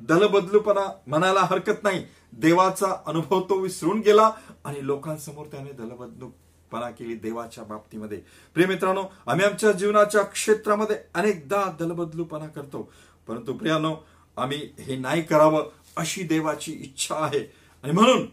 दलबदलूपणा 0.09 0.85
म्हणायला 1.07 1.41
हरकत 1.41 1.83
नाही. 1.83 2.03
देवाचा 2.33 2.95
अनुभव 3.05 3.41
तो 3.49 3.55
विसरून 3.59 3.99
गेला 3.99 4.29
आणि 4.65 4.85
लोकांसमोर 4.87 5.45
त्याने 5.45 5.71
दलबदलूपणा 5.71 6.89
केली 6.89 7.15
देवाच्या 7.15 7.63
बाबतीमध्ये. 7.63 8.17
प्रिय 8.53 8.67
मित्रांनो 8.67 9.03
आम्ही 9.27 9.45
आमच्या 9.45 9.71
जीवनाच्या 9.71 10.21
क्षेत्रामध्ये 10.23 10.97
अनेकदा 11.13 11.63
दलबदलूपणा 11.79 12.47
करतो. 12.47 12.91
परंतु 13.27 13.53
प्रियानो 13.53 13.95
आम्ही 14.37 14.57
हे 14.79 14.95
नाही 14.97 15.21
करावं 15.21 15.69
अशी 15.97 16.23
देवाची 16.23 16.71
इच्छा 16.73 17.15
आहे. 17.15 17.60
आणि 17.83 17.91
म्हणून 17.91 18.27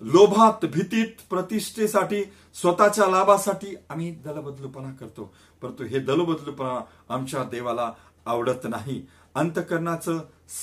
लोभात 0.00 0.64
भीतीत 0.64 1.06
प्रतिष्ठेसाठी 1.30 2.22
स्वतःच्या 2.54 3.06
लाभासाठी 3.06 3.74
आम्ही 3.90 4.10
दलबदलूपणा 4.24 4.90
करतो. 5.00 5.32
परंतु 5.62 5.84
हे 5.84 5.98
दलबदलूपणा 5.98 6.80
आमच्या 7.14 7.42
देवाला 7.44 7.90
आवडत 8.26 8.64
नाही. 8.64 9.02
अंतकरणाचं 9.34 10.18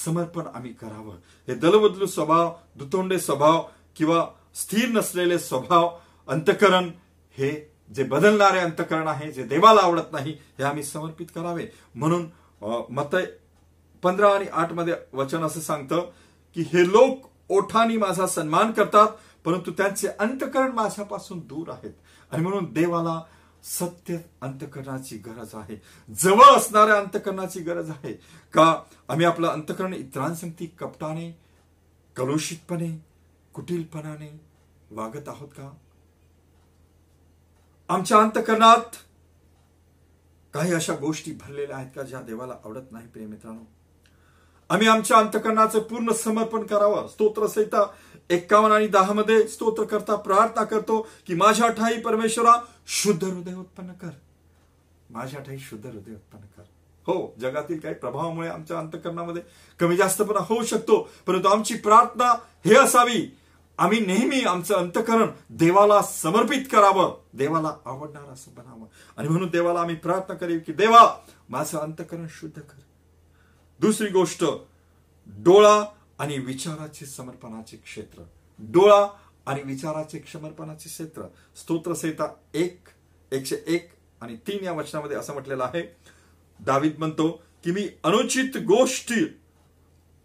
समर्पण 0.05 0.43
आम्ही 0.55 0.73
करावं. 0.73 1.15
हे 1.47 1.55
दलबदलू 1.55 2.05
स्वभाव 2.05 2.53
दुतोंडे 2.75 3.19
स्वभाव 3.19 3.61
किंवा 3.95 4.25
स्थिर 4.55 4.89
नसलेले 4.89 5.39
स्वभाव 5.39 5.89
अंतकरण 6.27 6.89
हे 7.37 7.51
जे 7.95 8.03
बदलणारे 8.03 8.59
अंतकरण 8.59 9.07
आहे 9.07 9.31
जे 9.31 9.43
देवाला 9.43 9.81
आवडत 9.81 10.11
नाही 10.11 10.31
हे 10.57 10.63
आम्ही 10.63 10.83
समर्पित 10.83 11.27
करावे. 11.35 11.67
म्हणून 11.95 12.29
मत 12.89 13.15
पंधरा 14.03 14.33
आणि 14.35 14.45
आठमध्ये 14.53 14.93
वचन 15.13 15.43
असं 15.43 15.59
सांगतं 15.59 16.09
की 16.55 16.61
हे 16.73 16.87
लोक 16.87 17.26
ओठानी 17.49 17.97
माझा 17.97 18.27
सन्मान 18.27 18.71
करतात 18.71 19.07
परंतु 19.45 19.71
त्यांचे 19.71 20.07
अंतकरण 20.07 20.71
माझ्यापासून 20.71 21.39
दूर 21.39 21.69
आहेत. 21.69 21.93
आणि 22.31 22.43
म्हणून 22.43 22.73
देवाला 22.73 23.21
सत्य 23.63 24.17
अंतकरणाची 24.41 25.17
गरज 25.17 25.55
आहे. 25.55 25.81
जवळ 26.13 26.57
असणाऱ्या 26.57 26.97
अंतकरणाची 26.97 27.59
गरज 27.59 27.89
आहे. 27.89 28.13
का? 28.53 28.81
आम्ही 29.07 29.25
आपलं 29.25 29.47
अंतकरण 29.47 29.93
इतरांसंगती 29.93 30.65
कपटाने 30.65 31.39
कलुषितपणे 32.15 33.05
कुटीलपणाने 33.53 34.41
वागत 34.91 35.29
आहोत 35.29 35.47
का? 35.47 35.71
आमच्या 37.89 38.17
अंतकरणात 38.17 38.95
काही 40.53 40.73
अशा 40.73 40.95
गोष्टी 40.95 41.31
भरलेल्या 41.31 41.77
आहेत 41.77 41.91
का 41.95 42.01
ज्या 42.01 42.21
देवाला 42.21 42.53
आवडत 42.65 42.91
नाही 42.91 43.07
प्रिय 43.07 43.25
मित्रांनो? 43.25 43.76
आम्ही 44.69 44.87
आमच्या 44.87 45.17
अंतकरणाचं 45.17 45.79
पूर्ण 45.79 46.11
समर्पण 46.11 46.63
करावं. 46.63 47.07
स्तोत्रसहिता 47.07 47.85
एक्कावन्न 48.29 48.75
आणि 48.75 48.87
दहा 48.87 49.13
मध्ये 49.13 49.47
स्तोत्र 49.47 49.83
करता 49.83 50.15
प्रार्थना 50.15 50.63
करतो 50.63 51.07
की 51.27 51.33
माझ्या 51.33 51.67
ठाई 51.67 51.99
परमेश्वरा 52.01 52.53
शुद्ध 52.87 53.23
हृदय 53.23 53.53
उत्पन्न 53.53 53.91
कर. 53.91 54.09
माझ्या 55.09 55.39
ठाई 55.41 55.57
शुद्ध 55.57 55.85
हृदय 55.85 56.11
उत्पन्न 56.11 56.45
कर. 56.45 56.63
हो 57.07 57.35
जगातील 57.39 57.79
काही 57.79 57.95
प्रभावामुळे 57.95 58.47
आमच्या 58.49 58.79
अंतकरणामध्ये 58.79 59.41
कमी 59.79 59.97
जास्तपणा 59.97 60.39
होऊ 60.39 60.63
शकतो 60.63 61.09
परंतु 61.27 61.47
आमची 61.47 61.75
प्रार्थना 61.75 62.31
हे 62.65 62.75
असावी. 62.75 63.37
आम्ही 63.77 63.99
नेहमी 63.99 64.41
आमचं 64.41 64.75
अंतकरण 64.75 65.27
देवाला 65.49 66.01
समर्पित 66.01 66.65
करावं. 66.71 67.17
देवाला 67.33 67.71
आवडणार 67.85 68.33
असं 68.33 68.51
बनावं. 68.57 68.85
आणि 69.17 69.27
म्हणून 69.27 69.49
देवाला 69.49 69.79
आम्ही 69.79 69.95
प्रार्थना 69.95 70.35
करील 70.35 70.59
की 70.65 70.73
देवा 70.73 71.15
माझं 71.49 71.77
अंतकरण 71.77 72.27
शुद्ध 72.29 72.61
कर. 72.61 72.79
दुसरी 73.79 74.09
गोष्ट 74.09 74.43
डोळा 75.27 75.85
आणि 76.19 76.37
विचाराचे 76.37 77.05
समर्पणाचे 77.05 77.77
क्षेत्र. 77.77 78.23
डोळा 78.59 79.07
आणि 79.45 79.61
विचाराचे 79.63 80.19
समर्पणाचे 80.33 80.89
क्षेत्र. 80.89 81.21
स्तोत्रसहिता 81.55 82.27
एक 82.53 82.87
एकशे 83.31 83.55
एक 83.67 83.89
आणि 84.21 84.35
तीन 84.35 84.63
या 84.63 84.71
वचनामध्ये 84.71 85.17
असं 85.17 85.33
म्हटलेलं 85.33 85.63
आहे. 85.63 85.81
दावीद 86.59 86.95
म्हणतो 86.97 87.29
की 87.63 87.71
मी 87.71 87.89
अनुचित 88.03 88.57
गोष्टी 88.57 89.39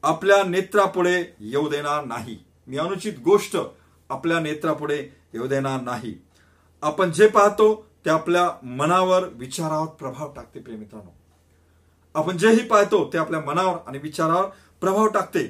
आपल्या 0.03 0.45
नेत्रापुढे 0.45 1.35
येऊ 1.41 1.69
देणार 1.69 2.05
नाही. 2.05 2.39
मी 2.67 2.77
अनुचित 2.77 3.13
गोष्ट 3.25 3.57
आपल्या 4.11 4.41
नेत्रापुढे 4.41 4.99
येऊ 5.33 5.47
देणार 5.47 5.81
नाही. 5.81 6.15
आपण 6.83 7.13
जे 7.13 7.29
पाहतो 7.29 7.87
ते 8.05 8.11
आपल्या 8.11 8.51
मनावर 8.63 9.25
विचारावर 9.25 9.87
प्रभाव 9.87 10.33
टाकते 10.33 10.61
प्रेमित्रांनो 10.61 11.11
आपण 12.15 12.37
जेही 12.37 12.67
पाहतो 12.69 13.05
ते 13.13 13.19
आपल्या 13.19 13.41
मनावर 13.41 13.79
आणि 13.87 13.99
विचारावर 13.99 14.49
प्रभाव 14.81 15.07
टाकते. 15.07 15.45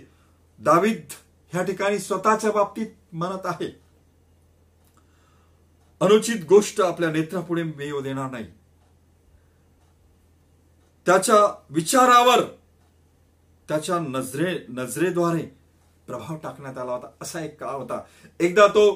दावीद 0.61 1.13
ह्या 1.53 1.63
ठिकाणी 1.63 1.99
स्वतःच्या 1.99 2.51
बाबतीत 2.53 2.87
म्हणत 3.13 3.47
आहे. 3.47 3.71
अनुचित 6.01 6.45
गोष्ट 6.49 6.81
आपल्या 6.81 7.11
नेत्रापुढे 7.11 7.63
मेव 7.63 8.01
देणार 8.01 8.31
नाही. 8.31 8.47
त्याच्या 11.07 11.37
विचारावर 11.71 12.43
त्याच्या 13.69 13.99
नजरे 13.99 14.55
नजरेद्वारे 14.69 15.43
प्रभाव 16.07 16.37
टाकण्यात 16.37 16.79
आला 16.79 16.93
होता. 16.93 17.07
असा 17.23 17.41
एक 17.41 17.59
काळ 17.61 17.75
होता. 17.75 18.01
एकदा 18.41 18.67
तो 18.67 18.87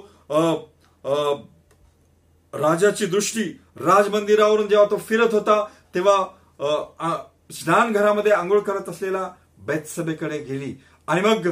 राजाची 2.55 3.07
दृष्टी 3.07 3.43
राजमंदिरावरून 3.77 4.69
जेव्हा 4.69 4.87
तो 4.91 4.97
फिरत 4.99 5.35
होता 5.35 5.65
तेव्हा 5.95 7.17
स्नानघरामध्ये 7.53 8.33
आंघोळ 8.33 8.61
करत 8.61 8.89
असलेला 8.89 9.31
बेतसभेकडे 9.59 10.39
गेली. 10.39 10.75
आणि 11.09 11.21
मग 11.21 11.49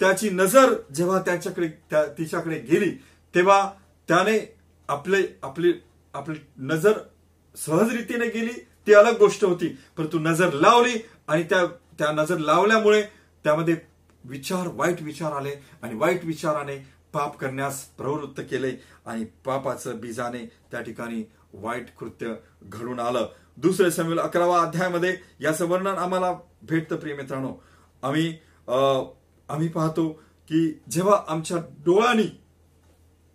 त्याची 0.00 0.30
नजर 0.30 0.74
जेव्हा 0.94 1.20
त्याच्याकडे 1.20 1.68
तिच्याकडे 1.92 2.58
गेली 2.58 2.90
तेव्हा 3.34 3.70
त्याने 4.08 4.56
आपले 4.88 5.38
आपली 5.42 5.72
आपली 6.14 6.38
नजर 6.58 6.98
सहज 7.56 7.92
रीतीने 7.94 8.28
गेली. 8.28 8.52
ती 8.86 8.94
अलग 8.94 9.18
गोष्ट 9.18 9.44
होती. 9.44 9.68
परंतु 9.96 10.18
नजर 10.18 10.52
लावली 10.52 10.98
आणि 11.28 11.42
त्या 11.42 11.66
त्या 11.98 12.12
नजर 12.12 12.38
लावल्यामुळे 12.38 13.02
त्यामध्ये 13.44 13.76
विचार 14.24 14.68
वाईट 14.72 15.02
विचार 15.02 15.32
आले. 15.32 15.50
आणि 15.82 15.94
वाईट 15.94 16.24
विचाराने 16.24 16.76
पाप 17.12 17.38
करण्यास 17.38 17.84
प्रवृत्त 17.84 18.40
केले. 18.40 18.72
आणि 19.06 19.24
पापाचं 19.24 20.00
बीजाने 20.00 20.46
त्या 20.70 20.80
ठिकाणी 20.80 21.30
वाईट 21.52 21.86
कृत्य 22.00 22.34
घडून 22.62 23.00
आलं. 23.00 23.28
दुसरे 23.56 23.90
समेल 23.90 24.18
अकरावा 24.18 24.60
अध्यायामध्ये 24.60 25.16
याचं 25.40 25.68
वर्णन 25.68 25.98
आम्हाला 25.98 26.32
भेटतं 26.62 26.96
प्रिय 26.96 27.14
मित्रांनो. 27.14 27.52
आम्ही 28.02 28.28
आम्ही 28.68 29.68
पाहतो 29.68 30.08
की 30.50 30.68
जेव्हा 30.90 31.20
आमच्या 31.28 31.58
डोळ्यांनी 31.84 32.26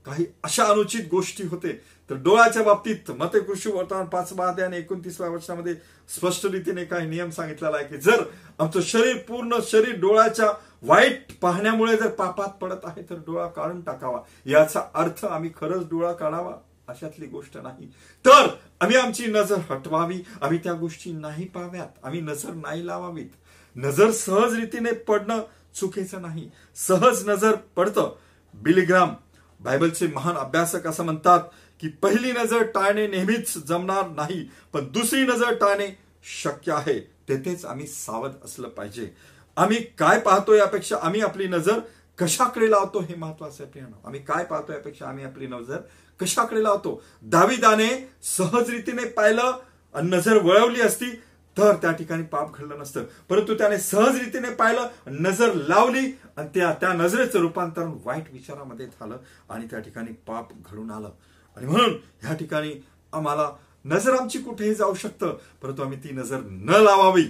काही 0.05 0.25
अशा 0.43 0.63
अनुचित 0.63 1.05
गोष्टी 1.11 1.43
होते 1.47 1.71
तर 2.09 2.15
डोळ्याच्या 2.15 2.63
बाबतीत 2.63 3.11
मते 3.11 3.39
कृषी 3.39 3.71
वर्तमान 3.71 4.05
पाचवा 4.05 4.47
अध्याय 4.47 4.67
आणि 4.67 4.77
एकोणतीसव्या 4.77 5.29
वर्षामध्ये 5.29 5.73
स्पष्ट 6.09 6.45
रीतीने 6.45 6.85
काही 6.85 7.07
नियम 7.07 7.29
सांगितलेला 7.29 7.77
आहे 7.77 7.87
की 7.87 7.97
जर 7.97 8.23
आमचं 8.59 8.81
शरीर 8.81 9.17
पूर्ण 9.27 9.59
शरीर 9.67 9.99
डोळ्याच्या 9.99 10.47
वाईट 10.83 11.37
पाहण्यामुळे 11.41 11.97
जर 11.97 12.09
पापात 12.09 12.57
पडत 12.61 12.85
आहे 12.85 13.01
तर 13.09 13.15
डोळा 13.27 13.47
काढून 13.47 13.81
टाकावा. 13.81 14.21
याचा 14.45 14.81
अर्थ 14.93 15.25
आम्ही 15.25 15.49
खरंच 15.55 15.87
डोळा 15.89 16.11
काढावा 16.13 16.53
अशातली 16.87 17.25
गोष्ट 17.27 17.57
नाही. 17.57 17.87
तर 18.25 18.47
आम्ही 18.81 18.97
आमची 18.97 19.25
नजर 19.27 19.57
हटवावी 19.69 20.21
आम्ही 20.41 20.57
त्या 20.63 20.73
गोष्टी 20.73 21.11
नाही 21.11 21.45
पाहाव्यात 21.45 22.05
आम्ही 22.05 22.21
नजर 22.21 22.53
नाही 22.53 22.85
लावावीत. 22.87 23.29
नजर 23.75 24.11
सहज 24.11 24.53
रीतीने 24.55 24.91
पडणं 25.07 25.41
चुकीचं 25.75 26.21
नाही. 26.21 26.49
सहज 26.75 27.27
नजर 27.29 27.55
पडतं. 27.75 28.15
बिलिग्राम 28.53 29.13
बायबलचे 29.59 30.07
महान 30.07 30.37
अभ्यासक 30.37 30.87
असं 30.87 31.03
म्हणतात 31.03 31.39
की 31.79 31.87
पहिली 32.03 32.31
नजर 32.31 32.63
टाळणे 32.65 33.07
नेहमीच 33.07 33.57
जमणार 33.67 34.07
नाही 34.07 34.43
पण 34.73 34.87
दुसरी 34.91 35.23
नजर 35.23 35.53
टाळणे 35.53 35.87
शक्य 36.43 36.73
आहे. 36.73 36.99
तेथेच 37.29 37.65
आम्ही 37.65 37.87
सावध 37.87 38.31
असलं 38.45 38.69
पाहिजे. 38.69 39.09
आम्ही 39.57 39.83
काय 39.99 40.19
पाहतो 40.19 40.53
यापेक्षा 40.55 40.97
आम्ही 41.01 41.21
आपली 41.21 41.47
नजर 41.47 41.79
कशाकडे 42.19 42.69
लावतो 42.71 42.99
हे 42.99 43.15
महत्वाचं 43.15 43.63
आहे 43.63 43.71
प्रियानो. 43.71 44.01
आम्ही 44.05 44.23
काय 44.23 44.43
पाहतो 44.45 44.73
यापेक्षा 44.73 45.07
आम्ही 45.07 45.25
आपली 45.25 45.47
नजर 45.47 45.79
कशाकडे 46.21 46.63
लावतो? 46.63 47.01
दाविदाने 47.21 47.89
सहजरीतीने 48.23 49.05
पाहिलं 49.05 49.51
आणि 49.95 50.09
नजर 50.09 50.37
वळवली 50.37 50.81
असती 50.81 51.09
तर 51.57 51.75
त्या 51.75 51.91
ठिकाणी 51.91 52.23
पाप 52.23 52.57
घडलं 52.57 52.79
नसतं. 52.79 53.03
परंतु 53.29 53.53
त्याने 53.53 53.77
सहजरीतीने 53.77 54.49
पाहिलं 54.49 54.87
नजर 55.07 55.53
लावली 55.53 56.05
आणि 56.37 56.47
त्या 56.55 56.71
त्या 56.73 56.93
नजरेचं 56.93 57.39
रूपांतरण 57.39 57.91
वाईट 58.05 58.31
विचारामध्ये 58.33 58.85
झालं 58.85 59.17
आणि 59.49 59.65
त्या 59.65 59.79
ठिकाणी 59.79 60.11
पाप 60.27 60.51
घडून 60.71 60.91
आलं. 60.91 61.11
आणि 61.57 61.65
म्हणून 61.65 61.97
ह्या 62.21 62.35
ठिकाणी 62.35 62.73
आम्हाला 63.13 63.49
नजर 63.85 64.15
आमची 64.15 64.39
कुठेही 64.39 64.73
जाऊ 64.75 64.93
शकतं 64.93 65.37
परंतु 65.61 65.81
आम्ही 65.81 65.97
ती 65.97 66.11
नजर 66.11 66.39
न 66.39 66.69
लावावी. 66.69 67.25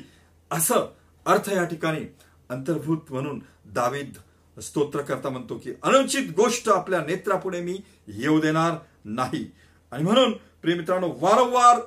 असं 0.52 0.94
अर्थ 1.26 1.50
या 1.50 1.64
ठिकाणी 1.64 2.06
अंतर्भूत 2.50 3.12
म्हणून 3.12 3.40
दावीद 3.66 4.14
स्तोत्रकर्ता 4.62 5.30
म्हणतो 5.30 5.58
की 5.58 5.74
अनुचित 5.84 6.32
गोष्ट 6.36 6.70
आपल्या 6.70 7.06
नेत्रापुढे 7.06 7.62
मी 7.62 7.82
येऊ 8.08 8.40
देणार 8.40 8.76
नाही. 9.06 9.52
आणि 9.92 10.04
म्हणून 10.04 10.32
प्रिय 10.32 10.76
मित्रांनो 10.76 11.10
वारंवार 11.18 11.80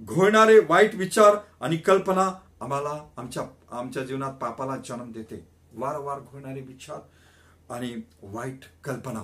घोळणारे 0.00 0.58
वाईट 0.58 0.94
विचार 0.94 1.36
आणि 1.60 1.76
कल्पना 1.76 2.32
आम्हाला 2.60 3.10
आमच्या 3.16 3.42
आमच्या 3.70 4.02
जीवनात 4.02 4.32
पापाला 4.32 4.76
जन्म 4.76 5.12
देते. 5.12 5.48
वारंवार 5.72 6.20
घोळणारे 6.20 6.60
विचार 6.60 6.98
आणि 7.74 7.96
वाईट 8.22 8.60
कल्पना. 8.84 9.22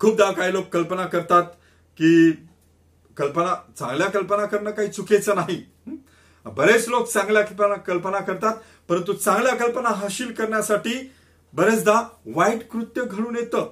खूपदा 0.00 0.32
काही 0.32 0.52
लोक 0.52 0.64
कल्पना 0.64 1.06
करतात 1.06 1.42
की 1.96 2.32
कल्पना 3.16 3.54
चांगल्या 3.78 4.10
कल्पना 4.10 4.46
करणं 4.46 4.70
काही 4.70 4.88
चुकीचं 4.88 5.34
नाही. 5.34 5.72
बरेच 6.56 6.88
लोक 6.88 7.08
चांगल्या 7.08 7.42
कल्पना 7.42 7.74
कल्पना 7.74 8.18
करतात 8.18 8.54
परंतु 8.88 9.12
चांगल्या 9.12 9.54
कल्पना 9.54 9.88
हासिल 9.88 10.32
करण्यासाठी 10.32 11.12
बरेचदा 11.52 12.02
वाईट 12.26 12.68
कृत्य 12.70 13.04
घडून 13.04 13.36
येतं. 13.36 13.68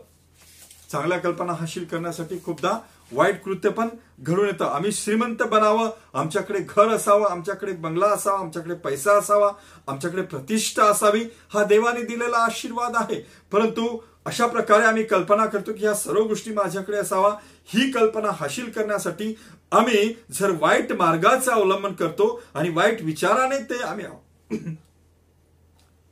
चांगल्या 0.93 1.19
कल्पना 1.19 1.53
हासिल 1.53 1.85
करण्यासाठी 1.85 2.39
खूपदा 2.45 2.79
वाईट 3.13 3.43
कृत्य 3.45 3.71
पण 3.71 3.89
घडून 4.21 4.47
येतं. 4.47 4.65
आम्ही 4.65 4.93
श्रीमंत 4.93 5.43
बनावं 5.43 5.91
आमच्याकडे 6.15 6.59
घर 6.69 6.89
असावं 6.89 7.31
आमच्याकडे 7.31 7.73
बंगला 7.73 8.07
असावा 8.07 8.39
आमच्याकडे 8.39 8.75
पैसा 8.75 9.19
असावा 9.19 9.51
आमच्याकडे 9.89 10.23
प्रतिष्ठा 10.23 10.85
असावी 10.85 11.25
हा 11.55 11.65
देवाने 11.65 12.03
दिलेला 12.03 12.37
आशीर्वाद 12.37 12.97
आहे. 12.97 13.21
परंतु 13.53 13.97
अशा 14.27 14.47
प्रकारे 14.47 14.85
आम्ही 14.85 15.05
कल्पना 15.05 15.47
करतो 15.47 15.73
की 15.73 15.81
ह्या 15.81 15.95
सर्व 15.95 16.23
गोष्टी 16.23 16.53
माझ्याकडे 16.53 16.97
असावा 16.97 17.29
ही 17.67 17.91
कल्पना 17.91 18.31
हासिल 18.31 18.71
करण्यासाठी 18.71 19.35
आम्ही 19.73 20.15
जर 20.33 20.51
वाईट 20.61 20.93
मार्गाचा 20.93 21.55
अवलंबन 21.55 21.93
करतो 21.95 22.29
आणि 22.55 22.69
वाईट 22.71 23.03
विचाराने 23.03 23.59
ते 23.71 23.83
आम्ही 23.83 24.07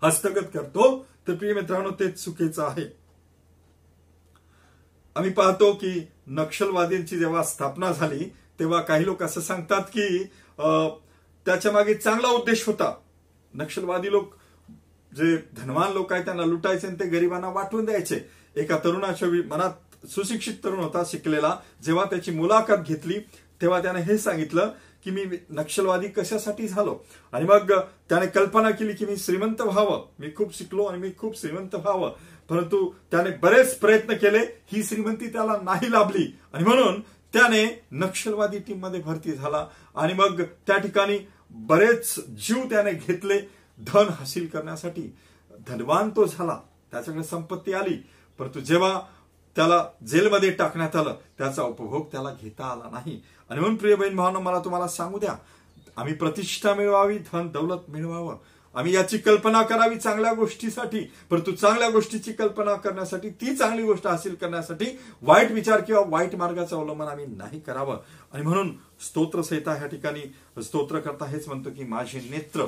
हस्तगत 0.02 0.48
करतो 0.54 0.86
तर 1.28 1.34
प्रिय 1.34 1.52
मित्रांनो 1.54 1.90
ते 1.90 2.10
चुकीचं 2.10 2.62
आहे. 2.62 2.84
आम्ही 5.16 5.30
पाहतो 5.32 5.72
की 5.72 5.92
नक्षलवादींची 6.28 7.18
जेव्हा 7.18 7.42
स्थापना 7.42 7.90
झाली 7.92 8.24
तेव्हा 8.58 8.80
काही 8.82 9.04
लोक 9.04 9.22
असं 9.22 9.40
सांगतात 9.40 9.82
की 9.96 10.24
त्याच्यामागे 11.46 11.94
चांगला 11.94 12.28
उद्देश 12.28 12.66
होता. 12.66 12.92
नक्षलवादी 13.54 14.10
लोक 14.12 14.34
जे 15.12 15.36
धनवान 15.56 15.92
लोक 15.92 16.12
आहेत 16.12 16.24
त्यांना 16.24 16.44
लुटायचे 16.44 16.86
आणि 16.86 16.96
ते 17.00 17.08
गरिबांना 17.08 17.48
वाटून 17.50 17.84
द्यायचे. 17.84 18.20
एका 18.56 18.78
तरुणाच्या 18.84 19.28
मनात 19.48 20.06
सुशिक्षित 20.06 20.54
तरुण 20.64 20.78
होता 20.78 21.02
शिकलेला. 21.06 21.56
जेव्हा 21.84 22.04
त्याची 22.04 22.30
मुलाखत 22.30 22.86
घेतली 22.86 23.18
तेव्हा 23.64 23.82
त्याने 23.82 24.00
हे 24.00 24.18
सांगितलं 24.18 24.70
की 25.04 25.10
मी 25.10 25.24
नक्षलवादी 25.50 26.08
कशासाठी 26.08 26.68
झालो? 26.68 26.98
आणि 27.32 27.44
मग 27.44 27.72
त्याने 28.08 28.26
कल्पना 28.26 28.70
केली 28.70 28.92
की 28.92 29.06
मी 29.06 29.16
श्रीमंत 29.16 29.60
व्हावं. 29.60 30.06
मी 30.18 30.26
खूप 30.36 30.58
शिकलो 30.58 30.84
आणि 30.84 30.98
मी 30.98 31.10
खूप 31.18 31.40
श्रीमंत 31.40 31.74
व्हावं. 31.74 32.14
परंतु 32.48 32.92
त्याने 33.10 33.30
बरेच 33.30 33.78
प्रयत्न 33.78 34.14
केले 34.14 34.38
ही 34.72 34.84
श्रीमंती 34.84 35.32
त्याला 35.32 35.52
नाही 35.62 35.92
लाभली. 35.92 36.38
आणि 36.52 36.64
म्हणून 36.64 37.00
त्याने 37.00 37.82
नक्षलवादी 37.90 38.58
टीममध्ये 38.58 39.00
भरती 39.00 39.32
झाला. 39.32 39.66
आणि 39.96 40.12
मग 40.12 40.42
त्या 40.42 40.78
ठिकाणी 40.78 41.18
बरेच 41.50 42.26
जीव 42.26 42.64
त्याने 42.64 42.92
घेतले 42.92 43.40
धन 43.78 44.06
हासिल 44.10 44.46
करण्यासाठी. 44.46 45.16
धनवान 45.68 46.10
तो 46.10 46.24
झाला. 46.24 46.60
त्याच्याकडे 46.90 47.24
संपत्ती 47.24 47.72
आली. 47.72 48.06
परंतु 48.38 48.60
जेव्हा 48.60 49.00
त्याला 49.56 49.84
जेलमध्ये 50.06 50.50
टाकण्यात 50.50 50.96
आलं 50.96 51.14
त्याचा 51.38 51.62
उपभोग 51.62 52.06
त्याला 52.12 52.30
घेता 52.42 52.64
आला 52.64 52.90
नाही. 52.92 53.22
आणि 53.50 53.60
म्हणून 53.60 53.76
प्रिय 53.76 53.94
बहीण 53.94 54.16
भावना 54.16 54.38
मला 54.38 54.58
तुम्हाला 54.58 54.88
सांगू 54.88 55.18
द्या 55.18 55.34
आम्ही 55.96 56.14
प्रतिष्ठा 56.14 56.74
मिळवावी 56.74 57.18
धन 57.32 57.48
दौलत 57.48 57.88
मिळवावं. 57.88 58.36
आम्ही 58.74 58.94
याची 58.94 59.18
कल्पना 59.18 59.62
करावी 59.62 59.96
चांगल्या 59.96 60.32
गोष्टीसाठी 60.32 61.00
परंतु 61.30 61.52
चांगल्या 61.52 61.90
गोष्टीची 61.90 62.32
कल्पना 62.32 62.74
करण्यासाठी 62.74 63.30
ती 63.30 63.54
चांगली 63.56 63.82
गोष्ट 63.82 64.06
हासिल 64.06 64.34
करण्यासाठी 64.34 64.86
वाईट 65.22 65.50
विचार 65.50 65.80
किंवा 65.80 66.02
वाईट 66.06 66.34
मार्गाचं 66.34 66.76
अवलंबन 66.76 67.06
आम्ही 67.06 67.26
नाही 67.26 67.60
करावं. 67.60 68.00
आणि 68.32 68.42
म्हणून 68.42 68.74
स्तोत्रसहिता 69.00 69.72
ह्या 69.72 69.86
ठिकाणी 69.86 70.20
स्तोत्र 70.62 70.98
करता 70.98 71.24
हेच 71.24 71.48
म्हणतो 71.48 71.70
की 71.70 71.84
माझे 71.84 72.18
नेत्र 72.30 72.64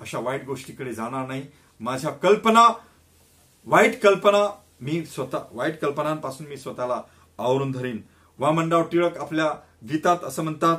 अशा 0.00 0.18
वाईट 0.18 0.44
गोष्टीकडे 0.44 0.92
जाणार 0.92 1.26
नाही. 1.26 1.46
माझ्या 1.80 2.10
कल्पना 2.10 2.68
वाईट 3.66 4.00
कल्पना 4.02 4.46
मी 4.80 5.04
स्वतः 5.06 5.38
वाईट 5.52 5.80
कल्पनांपासून 5.80 6.46
मी 6.46 6.56
स्वतःला 6.56 7.00
आवरून 7.38 7.70
धरीन. 7.70 8.00
वामंडाव 8.38 8.82
टिळक 8.82 9.18
आपल्या 9.18 9.52
गीतात 9.88 10.24
असं 10.24 10.42
म्हणतात 10.42 10.76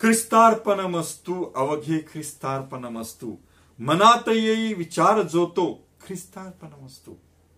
ख्रिस्तार्पणमस्तू 0.00 1.44
अवघे 1.56 1.98
ख्रिस्तार्पणमस्तू. 2.12 3.36
मनात 3.78 4.28
येई 4.28 4.74
विचार 4.74 5.22
जो 5.22 5.46
तो 5.46 5.88
ख्रिस्तार्पणमस्तू. 6.06 7.14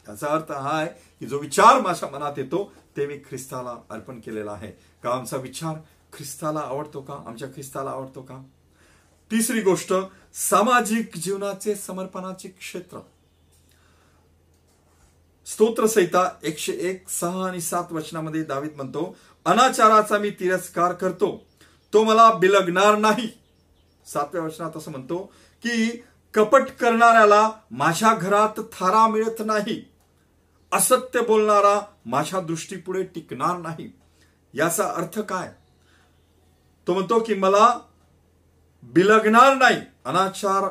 याचा 0.08 0.26
अर्थ 0.26 0.52
हा 0.52 0.78
आहे 0.78 0.88
की 1.20 1.26
जो 1.26 1.38
विचार 1.38 1.80
माझ्या 1.80 2.08
मनात 2.08 2.32
येतो 2.36 2.72
ते 2.96 3.06
मी 3.06 3.18
ख्रिस्ताला 3.18 3.76
अर्पण 3.90 4.20
केलेला 4.20 4.52
आहे. 4.52 4.72
का 5.02 5.10
आमचा 5.10 5.36
विचार 5.36 5.74
ख्रिस्ताला 6.12 6.60
आवडतो 6.60 7.00
का? 7.00 7.14
आमच्या 7.26 7.48
ख्रिस्ताला 7.48 7.90
आवडतो 7.90 8.22
का? 8.22 8.42
तिसरी 9.30 9.60
गोष्ट 9.60 9.92
सामाजिक 10.34 11.16
जीवनाचे 11.16 11.74
समर्पणाचे 11.74 12.48
क्षेत्र. 12.48 12.98
स्तोत्रसहिता 15.52 16.30
एकशे 16.42 16.72
एक 16.72 17.08
सहा 17.08 17.48
आणि 17.48 17.60
सात 17.60 17.92
वचनामध्ये 17.92 18.42
दावीत 18.42 18.70
म्हणतो 18.76 19.16
अनाचाराचा 19.44 20.18
मी 20.18 20.30
तिरस्कार 20.30 20.92
करतो. 20.92 21.46
तो 21.92 22.04
मला 22.04 22.32
बिलगणार 22.32 22.96
नाही. 22.96 23.28
सातव्या 24.06 24.42
वचनात 24.42 24.76
असं 24.76 24.90
म्हणतो 24.90 25.18
की 25.62 26.02
कपट 26.34 26.62
करणाऱ्याला 26.80 27.50
माझ्या 27.70 28.14
घरात 28.14 28.60
थारा 28.72 29.08
मिळत 29.08 29.42
नाही. 29.46 29.90
असत्य 30.72 31.20
बोलणारा 31.20 31.80
माझ्या 32.06 32.40
दृष्टीपुढे 32.40 33.02
टिकणार 33.02 33.56
नाही. 33.56 33.92
याचा 34.54 34.84
अर्थ 34.84 35.20
काय? 35.20 35.52
तो 36.86 36.94
म्हणतो 36.94 37.20
की 37.20 37.34
मला 37.34 37.78
बिलगणार 38.82 39.54
नाही. 39.54 39.80
अनाचार 40.04 40.64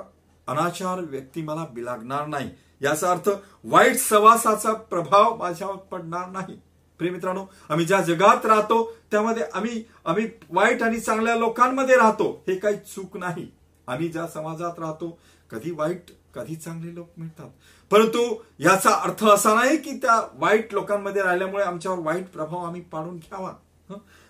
अनाचार 0.48 1.00
व्यक्ती 1.00 1.42
मला 1.42 1.66
बिलागणार 1.74 2.26
नाही. 2.26 2.50
याचा 2.82 3.12
अर्थ 3.12 3.30
वाईट 3.64 3.98
सवासाचा 3.98 4.74
प्रभाव 4.74 5.36
माझ्यावर 5.38 5.76
पडणार 5.92 6.30
नाही. 6.30 6.60
प्रिय 7.00 7.12
मित्रांनो 7.12 7.46
आम्ही 7.70 7.86
ज्या 7.86 8.02
जगात 8.02 8.46
राहतो 8.46 8.84
त्यामध्ये 9.12 9.44
आम्ही 9.54 9.84
आम्ही 10.06 10.28
वाईट 10.50 10.84
आणि 10.84 11.00
चांगल्या 11.00 11.36
लोकांमध्ये 11.36 11.96
राहतो 11.98 12.32
हे 12.48 12.56
काही 12.56 12.78
चूक 12.96 13.18
नाही. 13.18 13.48
आम्ही 13.88 14.08
ज्या 14.08 14.28
समाजात 14.28 14.80
राहतो 14.80 15.18
कधी 15.52 15.72
वाईट 15.72 16.12
कधी 16.36 16.56
चांगले 16.56 16.94
लोक 16.96 17.08
मिळतात. 17.18 17.50
परंतु 17.92 18.20
याचा 18.60 18.90
अर्थ 18.90 19.24
असा 19.26 19.54
नाही 19.54 19.78
की 19.78 19.92
त्या 19.92 20.22
वाईट 20.34 20.74
लोकांमध्ये 20.74 21.22
राहिल्यामुळे 21.22 21.64
आमच्यावर 21.64 22.00
वाईट 22.00 22.28
प्रभाव 22.30 22.66
आम्ही 22.66 22.82
पाडून 22.82 23.18
घ्यावा. 23.18 23.54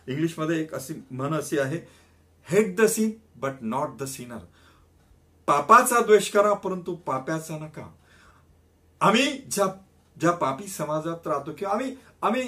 इंग्लिशमध्ये 0.07 0.61
एक 0.61 0.73
अशी 0.73 0.93
म्हण 1.11 1.33
अशी 1.33 1.59
आहे 1.59 1.79
hate 2.47 2.75
the 2.77 2.85
sin 2.85 3.11
but 3.35 3.53
not 3.61 3.97
the 3.99 4.03
sinner 4.03 4.45
पापाचा 5.47 5.99
द्वेष 5.99 6.29
करा 6.31 6.53
परंतु 6.53 6.95
पाप्याचा 6.95 7.57
नका. 7.57 7.87
आम्ही 9.01 9.25
ज्या 9.51 9.65
ज्या 10.19 10.31
पापी 10.31 10.67
समाजात 10.67 11.27
राहतो 11.27 11.51
किंवा 11.57 11.73
आम्ही 11.73 11.95
आम्ही 12.21 12.41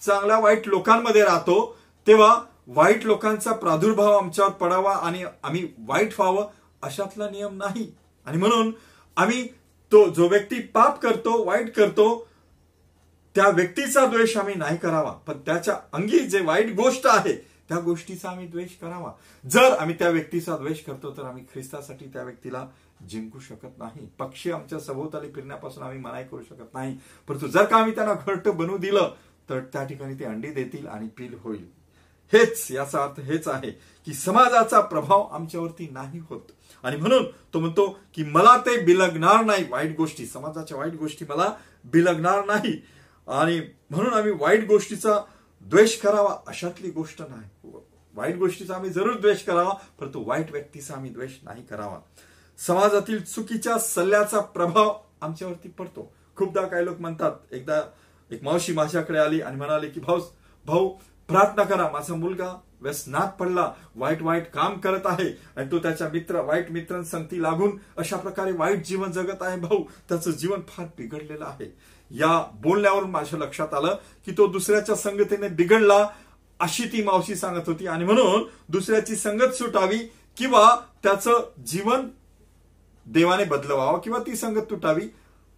चांगल्या 0.00 0.38
वाईट 0.38 0.68
लोकांमध्ये 0.68 1.24
राहतो 1.24 1.76
तेव्हा 2.06 2.40
वाईट 2.66 3.04
लोकांचा 3.04 3.52
प्रादुर्भाव 3.52 4.16
आमच्यावर 4.16 4.50
पडावा 4.50 4.94
आणि 4.94 5.24
आम्ही 5.42 5.68
वाईट 5.78 6.12
व्हावं 6.18 6.46
अशातला 6.82 7.30
नियम 7.30 7.56
नाही. 7.56 7.92
आणि 8.26 8.38
म्हणून 8.38 8.72
आम्ही 9.16 9.48
तो 9.92 10.08
जो 10.08 10.28
व्यक्ती 10.28 10.60
पाप 10.60 11.00
करतो 11.00 11.44
वाईट 11.44 11.74
करतो 11.74 12.28
त्या 13.34 13.48
व्यक्तीचा 13.48 14.06
द्वेष 14.06 14.36
आम्ही 14.36 14.54
नाही 14.54 14.76
करावा. 14.76 15.10
पण 15.10 15.38
त्याच्या 15.46 15.76
अंगी 15.92 16.18
जे 16.18 16.40
वाईट 16.40 16.74
गोष्ट 16.74 17.06
आहे 17.06 17.46
त्या 17.68 17.78
गोष्टीचा 17.78 18.30
आम्ही 18.30 18.46
द्वेष 18.46 18.70
करावा. 18.80 19.12
जर 19.50 19.72
आम्ही 19.78 19.94
त्या 19.98 20.08
व्यक्तीचा 20.08 20.56
द्वेष 20.56 20.82
करतो 20.82 21.10
तर 21.16 21.22
आम्ही 21.22 21.44
ख्रिस्तासाठी 21.52 22.06
त्या 22.06 22.22
व्यक्तीला 22.22 22.66
जिंकू 23.08 23.38
शकत 23.38 23.78
नाही. 23.78 24.06
पक्षी 24.18 24.50
आमच्या 24.50 24.80
सभोवताली 24.80 25.30
फिरण्यापासून 25.30 25.82
आम्ही 25.82 25.98
मनाई 25.98 26.24
करू 26.24 26.42
शकत 26.42 26.74
नाही. 26.74 26.98
परंतु 27.28 27.46
जर 27.46 27.64
का 27.64 27.76
आम्ही 27.76 27.94
त्यांना 27.94 28.14
घरट 28.14 28.48
बनवू 28.48 28.78
दिलं 28.78 29.12
तर 29.48 29.60
त्या 29.60 29.84
ठिकाणी 29.84 30.14
ते 30.14 30.24
अंडी 30.24 30.50
देतील 30.50 30.86
आणि 30.86 31.08
पील 31.08 31.34
होईल. 31.40 31.66
हेच 32.32 32.70
याचा 32.70 33.02
अर्थ 33.02 33.20
हेच 33.20 33.48
आहे 33.48 33.70
की 34.06 34.12
समाजाचा 34.12 34.80
प्रभाव 34.80 35.22
आमच्यावरती 35.22 35.88
नाही 35.90 36.18
होत. 36.18 36.40
आणि 36.82 36.96
म्हणून 36.96 37.24
तो 37.54 37.60
म्हणतो 37.60 37.98
की 38.14 38.22
मला 38.24 38.56
ते 38.56 38.84
बिलगणार 38.84 39.44
नाही 39.44 39.64
वाईट 39.70 39.96
गोष्टी. 39.96 40.26
समाजाच्या 40.26 40.78
वाईट 40.78 40.94
गोष्टी 40.94 41.24
मला 41.28 41.52
बिलगणार 41.84 42.44
नाही. 42.44 42.82
आणि 43.28 43.60
म्हणून 43.90 44.12
आम्ही 44.12 44.32
वाईट 44.32 44.66
गोष्टीचा 44.66 45.20
द्वेष 45.70 45.96
करावा 46.00 46.34
अशातली 46.46 46.90
गोष्ट 46.90 47.22
नाही. 47.28 47.70
वाईट 48.14 48.36
गोष्टीचा 48.36 48.74
आम्ही 48.74 48.90
जरूर 48.90 49.16
द्वेष 49.20 49.42
करावा 49.42 49.72
परंतु 49.98 50.22
वाईट 50.26 50.50
व्यक्तीचा 50.52 50.94
आम्ही 50.94 51.10
द्वेष 51.10 51.32
नाही 51.42 51.62
करावा. 51.66 51.98
समाजातील 52.58 53.22
चुकीच्या 53.22 53.78
सल्ल्याचा 53.78 54.40
प्रभाव 54.40 54.94
आमच्यावरती 55.20 55.68
पडतो. 55.68 56.12
खूपदा 56.36 56.66
काही 56.66 56.84
लोक 56.84 57.00
म्हणतात 57.00 57.54
एकदा 57.54 57.80
एक 58.30 58.42
मावशी 58.42 58.72
माझ्याकडे 58.72 59.18
आली 59.18 59.40
आणि 59.40 59.56
म्हणाले 59.56 59.88
की 59.88 60.00
भाऊ 60.00 60.20
भाऊ 60.66 60.88
प्रार्थना 61.28 61.64
करा. 61.64 61.88
माझा 61.92 62.14
मुलगा 62.14 62.52
व्यसनात 62.80 63.32
पडला. 63.40 63.70
वाईट 63.96 64.22
वाईट 64.22 64.50
काम 64.50 64.78
करत 64.80 65.06
आहे 65.06 65.28
आणि 65.56 65.70
तो 65.70 65.78
त्याच्या 65.78 66.08
मित्र 66.08 66.40
वाईट 66.40 66.70
मित्रांसंगती 66.70 67.42
लागून 67.42 67.78
अशा 67.96 68.16
प्रकारे 68.16 68.52
वाईट 68.52 68.84
जीवन 68.86 69.12
जगत 69.12 69.42
आहे. 69.42 69.58
भाऊ 69.58 69.84
त्याचं 70.08 70.30
जीवन 70.30 70.60
फार 70.68 70.86
बिघडलेलं 70.98 71.44
आहे. 71.44 71.72
या 72.10 72.50
बोलण्यावरून 72.54 73.10
माझ्या 73.10 73.38
लक्षात 73.38 73.74
आलं 73.74 73.96
की 74.26 74.32
तो 74.32 74.46
दुसऱ्याच्या 74.46 74.94
संगतीने 74.94 75.48
बिघडला 75.48 76.08
अशी 76.60 76.84
ती 76.84 77.02
मावशी 77.02 77.34
सांगत 77.34 77.62
होती. 77.66 77.86
आणि 77.86 78.04
म्हणून 78.04 78.48
दुसऱ्याची 78.68 79.16
संगत 79.16 79.54
सुटावी 79.54 79.98
किंवा 80.36 80.76
त्याचं 81.02 81.50
जीवन 81.66 82.08
देवाने 83.06 83.44
बदलवावं 83.44 83.98
किंवा 83.98 84.18
ती 84.18 84.36
संगत 84.36 84.62
तुटावी 84.70 85.02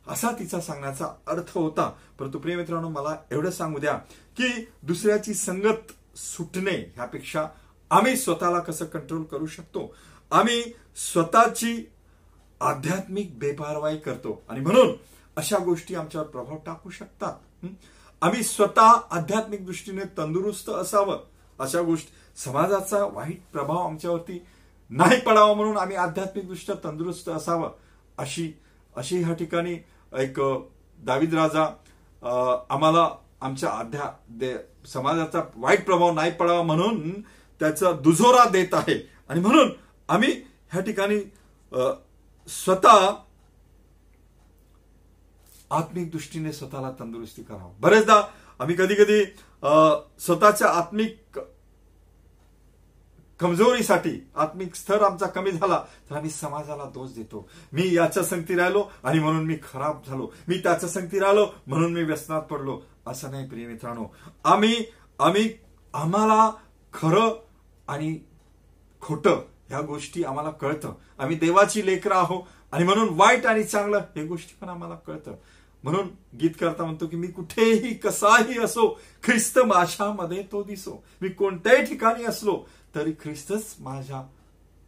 असा 0.08 0.28
तिचा 0.38 0.60
सांगण्याचा 0.60 1.04
अर्थ 1.26 1.58
होता. 1.58 1.92
परंतु 2.18 2.38
प्रिय 2.38 2.56
मित्रांनो 2.56 2.88
मला 2.88 3.16
एवढं 3.30 3.50
सांगू 3.50 3.78
द्या 3.78 3.92
की 4.36 4.68
दुसऱ्याची 4.82 5.34
संगत 5.34 5.92
सुटणे 6.16 6.92
ह्यापेक्षा 6.94 7.46
आम्ही 7.90 8.16
स्वतःला 8.16 8.58
कसं 8.58 8.84
कंट्रोल 8.84 9.22
करू 9.22 9.46
शकतो? 9.46 9.94
आम्ही 10.30 10.62
स्वतःची 10.96 11.90
आध्यात्मिक 12.60 13.38
बेपारवाई 13.38 13.96
करतो. 13.96 14.42
आणि 14.48 14.60
म्हणून 14.60 14.88
अशा 15.38 15.58
गोष्टी 15.58 15.94
आमच्यावर 15.94 16.26
प्रभाव 16.26 16.56
टाकू 16.66 16.90
शकतात. 16.90 17.66
आम्ही 18.22 18.42
स्वतः 18.42 18.92
आध्यात्मिक 19.10 19.64
दृष्टीने 19.66 20.04
तंदुरुस्त 20.18 20.68
असावं. 20.70 21.18
अशा 21.58 21.82
गोष्टी 21.82 22.12
समाजाचा 22.36 23.04
वाईट 23.04 23.42
प्रभाव 23.52 23.76
आमच्यावरती 23.78 24.42
नाही 24.90 25.20
पडावा 25.20 25.52
म्हणून 25.54 25.76
आम्ही 25.78 25.96
आध्यात्मिक 25.96 26.46
दृष्ट्या 26.48 26.74
तंदुरुस्त 26.84 27.28
असावं. 27.28 27.70
अशी 28.18 28.52
अशी 28.96 29.22
ह्या 29.22 29.34
ठिकाणी 29.34 29.74
एक 30.18 30.40
दाविद 30.98 31.34
राजा 31.34 31.64
आम्हाला 32.70 33.08
आमच्या 33.40 33.70
अध्या 33.70 34.56
समाजाचा 34.88 35.42
वाईट 35.56 35.84
प्रभाव 35.86 36.12
नाही 36.12 36.30
पडावा 36.30 36.62
म्हणून 36.62 37.10
त्याचा 37.60 37.92
दुजोरा 37.92 38.48
देत 38.48 38.74
आहे. 38.74 38.98
आणि 39.28 39.40
म्हणून 39.40 39.70
आम्ही 40.08 40.32
ह्या 40.72 40.80
ठिकाणी 40.80 41.20
स्वतः 42.48 43.10
आत्मिक 45.70 46.10
दृष्टीने 46.10 46.52
स्वतःला 46.52 46.90
तंदुरुस्ती 47.00 47.42
करावं. 47.42 47.72
बरेचदा 47.80 48.22
आम्ही 48.60 48.76
कधी 48.76 48.94
कधी 48.94 49.24
स्वतःच्या 50.20 50.68
आत्मिक 50.68 51.38
कमजोरीसाठी 53.40 54.10
आत्मिक 54.36 54.74
स्तर 54.74 55.02
आमचा 55.02 55.26
कमी 55.26 55.50
झाला 55.50 55.78
तर 56.10 56.14
आम्ही 56.16 56.30
समाजाला 56.30 56.84
दोष 56.94 57.10
देतो. 57.14 57.46
मी 57.72 57.82
याच्या 57.94 58.22
संगती 58.24 58.54
राहिलो 58.56 58.84
आणि 59.04 59.18
म्हणून 59.18 59.44
मी 59.46 59.56
खराब 59.72 60.00
झालो. 60.06 60.30
मी 60.48 60.58
त्याच्या 60.62 60.88
संगती 60.88 61.18
राहिलो 61.18 61.46
म्हणून 61.66 61.92
मी 61.92 62.02
व्यसनात 62.02 62.42
पडलो. 62.42 62.80
असं 63.06 63.30
नाही 63.30 63.48
प्रिय 63.48 63.66
मित्रांनो. 63.66 64.06
आम्ही 64.44 64.84
आम्ही 65.20 65.52
आम्हाला 65.94 66.50
खरं 66.94 67.30
आणि 67.88 68.18
खोटं 69.02 69.40
ह्या 69.68 69.80
गोष्टी 69.80 70.24
आम्हाला 70.24 70.50
कळतं. 70.50 70.94
आम्ही 71.18 71.36
देवाची 71.36 71.86
लेकरं 71.86 72.14
आहो 72.14 72.40
आणि 72.72 72.84
म्हणून 72.84 73.08
वाईट 73.12 73.46
आणि 73.46 73.64
चांगलं 73.64 73.98
हे 74.16 74.24
गोष्टी 74.26 74.56
पण 74.60 74.68
आम्हाला 74.68 74.94
कळतं. 75.06 75.34
म्हणून 75.84 76.08
गीत 76.40 76.50
करता 76.60 76.84
म्हणतो 76.84 77.06
की 77.06 77.16
मी 77.16 77.26
कुठेही 77.26 77.94
कसाही 77.94 78.58
असो 78.58 79.00
ख्रिस्त 79.22 79.58
माझ्यामध्ये 79.58 80.42
तो 80.52 80.62
दिसो. 80.62 81.04
मी 81.22 81.28
कोणत्याही 81.28 81.84
ठिकाणी 81.84 82.24
असलो 82.24 82.64
तरी 82.94 83.12
ख्रिस्तच 83.12 83.74
माझ्या 83.80 84.22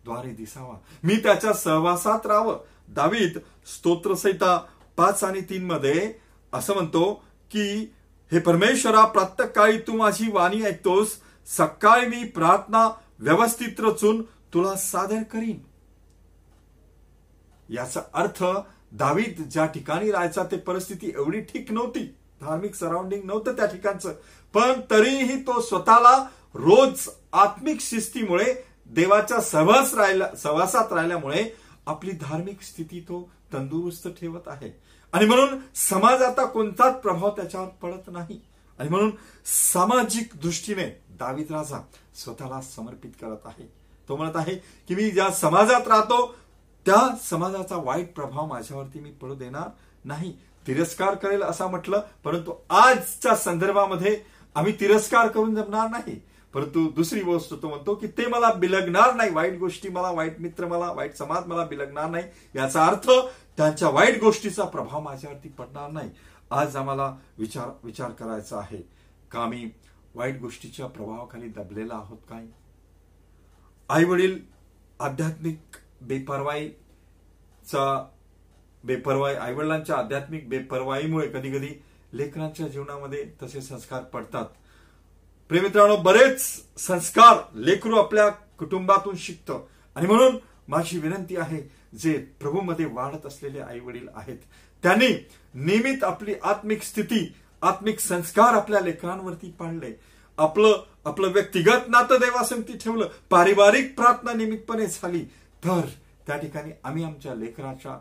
द्वारे 0.04 0.30
दिसावा. 0.30 0.76
मी 1.04 1.16
त्याच्या 1.16 1.52
सहवासात 1.52 2.26
राहावं. 2.26 2.58
दावीत 2.88 3.38
स्तोत्रसहिता 3.66 4.56
पाच 4.96 5.24
आणि 5.24 5.40
तीन 5.40 5.64
मध्ये 5.64 6.14
असं 6.52 6.74
म्हणतो 6.74 7.14
की 7.50 7.92
हे 8.32 8.38
परमेश्वरा 8.38 9.04
प्रत्येक 9.04 9.86
तू 9.86 9.92
माझी 9.92 10.30
वाणी 10.30 10.62
ऐकतोस. 10.62 11.16
सकाळी 11.46 12.06
मी 12.06 12.24
प्रार्थना 12.24 12.88
व्यवस्थित 13.18 13.80
रचून 13.80 14.22
तुला 14.22 14.74
सादर 14.76 15.22
करीन. 15.22 15.58
याचा 17.70 18.00
अर्थ 18.14 18.44
दावीद 18.92 19.48
ज्या 19.50 19.66
ठिकाणी 19.66 20.10
राहायचा 20.10 20.42
ते 20.44 20.56
परिस्थिती 20.56 21.08
एवढी 21.08 21.40
ठीक 21.40 21.72
नव्हती. 21.72 22.16
धार्मिक 22.40 22.74
सराउंडिंग 22.74 23.24
नव्हतं 23.24 23.52
त्या 23.52 23.66
ठिकाणचं. 23.66 24.12
पण 24.54 24.80
तरीही 24.90 25.42
तो 25.42 25.60
स्वतःला 25.60 26.26
रोज 26.54 27.08
आत्मिक 27.32 27.80
शिस्तीमुळे 27.80 28.54
देवाच्या 28.86 29.40
सहवास 29.40 29.94
राहिल्या 29.94 30.36
सहवासात 30.36 30.92
राहिल्यामुळे 30.92 31.44
आपली 31.86 32.10
धार्मिक 32.10 32.62
स्थिती 32.62 33.00
तो 33.00 33.30
तंदुरुस्त 33.52 34.08
ठेवत 34.08 34.48
आहे. 34.48 34.82
आणि 35.12 35.26
म्हणून 35.26 35.58
समाजाचा 35.74 36.44
कोणताच 36.44 37.00
प्रभाव 37.00 37.30
त्याच्यावर 37.30 37.68
पडत 37.68 38.08
नाही. 38.08 38.40
आणि 38.78 38.88
म्हणून 38.88 39.10
सामाजिक 39.44 40.30
दृष्टीने 40.42 41.02
दावीद 41.10 41.52
राजा 41.52 41.82
स्वतःला 42.14 42.60
समर्पित 42.60 43.10
करत 43.10 43.46
आहे. 43.46 43.72
तो 44.08 44.16
म्हणत 44.16 44.36
आहे 44.36 44.54
की 44.88 44.94
मी 44.94 45.10
ज्या 45.10 45.30
समाजात 45.30 45.88
राहतो 45.88 46.34
त्या 46.86 47.16
समाजाचा 47.16 47.76
वाईट 47.76 48.14
प्रभाव 48.14 48.46
माझ्यावरती 48.46 49.00
मी 49.00 49.10
पडू 49.10 49.34
देणार 49.34 49.68
नाही. 50.04 50.32
तिरस्कार 50.66 51.14
करेल 51.14 51.42
असं 51.42 51.66
म्हटलं 51.66 52.02
परंतु 52.24 52.52
आजच्या 52.70 53.34
संदर्भामध्ये 53.36 54.20
आम्ही 54.54 54.72
तिरस्कार 54.80 55.28
करून 55.28 55.54
जमणार 55.54 55.88
नाही. 55.88 56.20
परंतु 56.54 56.88
दुसरी 56.90 57.20
गोष्ट 57.20 57.54
तो 57.62 57.68
म्हणतो 57.68 57.94
की 57.94 58.06
ते 58.06 58.26
मला 58.26 58.52
बिलगणार 58.52 59.14
नाही. 59.14 59.30
वाईट 59.30 59.58
गोष्टी 59.58 59.88
मला 59.88 60.10
वाईट 60.10 60.40
मित्र 60.40 60.66
मला 60.66 60.92
वाईट 60.92 61.14
समाज 61.14 61.46
मला 61.46 61.64
बिलगणार 61.64 62.10
नाही. 62.10 62.24
याचा 62.54 62.86
अर्थ 62.86 63.10
त्यांच्या 63.56 63.88
वाईट 63.88 64.20
गोष्टीचा 64.20 64.64
प्रभाव 64.64 65.00
माझ्यावरती 65.00 65.48
पडणार 65.48 65.90
नाही. 65.90 66.10
आज 66.50 66.76
आम्हाला 66.76 67.16
विचार 67.38 67.68
विचार 67.84 68.10
करायचा 68.10 68.58
आहे. 68.58 68.82
का 69.30 69.40
आम्ही 69.40 69.70
वाईट 70.14 70.40
गोष्टीच्या 70.40 70.86
प्रभावाखाली 70.86 71.48
दबलेला 71.48 71.94
आहोत 71.94 72.18
काय? 72.30 72.46
आई 73.88 74.04
वडील 74.04 74.38
आध्यात्मिक 75.00 75.60
बेपरवाईचा 76.00 78.08
बेपरवाई 78.84 79.34
आईवडिलांच्या 79.34 79.96
आध्यात्मिक 79.96 80.48
बेपरवाईमुळे 80.48 81.28
कधी 81.28 81.50
कधी 81.50 81.82
लेकरांच्या 82.12 82.68
जीवनामध्ये 82.68 83.32
तसे 83.42 83.60
संस्कार 83.60 84.02
पडतात. 84.02 84.44
प्रेमित्रांनो 85.48 85.96
बरेच 85.96 86.64
संस्कार 86.78 87.36
लेकरू 87.54 87.96
आपल्या 87.96 88.28
कुटुंबातून 88.28 89.16
शिकतं. 89.16 89.66
आणि 89.94 90.06
म्हणून 90.06 90.36
माझी 90.68 90.98
विनंती 90.98 91.36
आहे 91.36 91.70
जे 91.98 92.26
प्रभूमध्ये 92.40 92.86
वाढत 92.86 93.26
असलेले 93.26 93.60
आई 93.60 93.80
वडील 93.80 94.08
आहेत 94.14 94.38
त्यांनी 94.82 95.26
नियमित 95.54 96.04
आपली 96.04 96.34
आत्मिक 96.42 96.82
स्थिती 96.82 97.34
आत्मिक 97.62 97.98
संस्कार 97.98 98.54
आपल्या 98.54 98.80
लेकरांवरती 98.80 99.50
पाडले. 99.50 100.00
आपलं 100.38 100.84
आपलं 101.04 101.28
व्यक्तिगत 101.28 101.88
नातं 101.88 102.16
देवासंगती 102.20 102.76
ठेवलं. 102.76 103.08
पारिवारिक 103.30 103.96
प्रार्थना 103.96 104.32
नियमितपणे 104.32 104.86
झाली. 104.86 105.24
तर 105.64 105.86
त्या 106.26 106.36
ठिकाणी 106.36 106.70
आम्ही 106.84 107.04
आमच्या 107.04 107.34
लेखनाच्या 107.34 107.98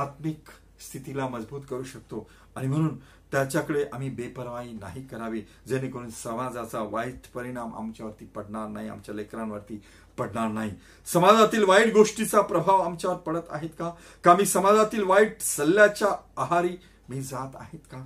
आत्मिक 0.00 0.48
स्थितीला 0.80 1.26
मजबूत 1.28 1.60
करू 1.70 1.82
शकतो. 1.84 2.28
आणि 2.56 2.66
म्हणून 2.68 2.96
त्याच्याकडे 3.32 3.84
आम्ही 3.92 4.08
बेपरवाही 4.10 4.72
नाही 4.72 5.02
करावी. 5.06 5.40
जेणेकरून 5.68 6.08
समाजाचा 6.10 6.80
वाईट 6.90 7.26
परिणाम 7.34 7.74
आमच्यावरती 7.74 8.24
पडणार 8.26 8.68
नाही 8.68 8.88
आमच्या 8.88 9.14
लेकरांवरती 9.14 9.80
पडणार 10.18 10.48
नाही. 10.48 10.70
समाजातील 11.06 11.64
वाईट 11.64 11.92
गोष्टीचा 11.94 12.40
प्रभाव 12.40 12.80
आमच्यावर 12.80 13.16
पडत 13.16 13.50
आहेत 13.50 13.70
का? 13.78 13.90
का 14.24 14.34
मी 14.36 14.46
समाजातील 14.46 15.02
वाईट 15.02 15.40
सल्ल्याच्या 15.42 16.08
आहारी 16.36 16.76
मी 17.08 17.20
जात 17.20 17.56
आहेत 17.56 17.86
का? 17.92 18.04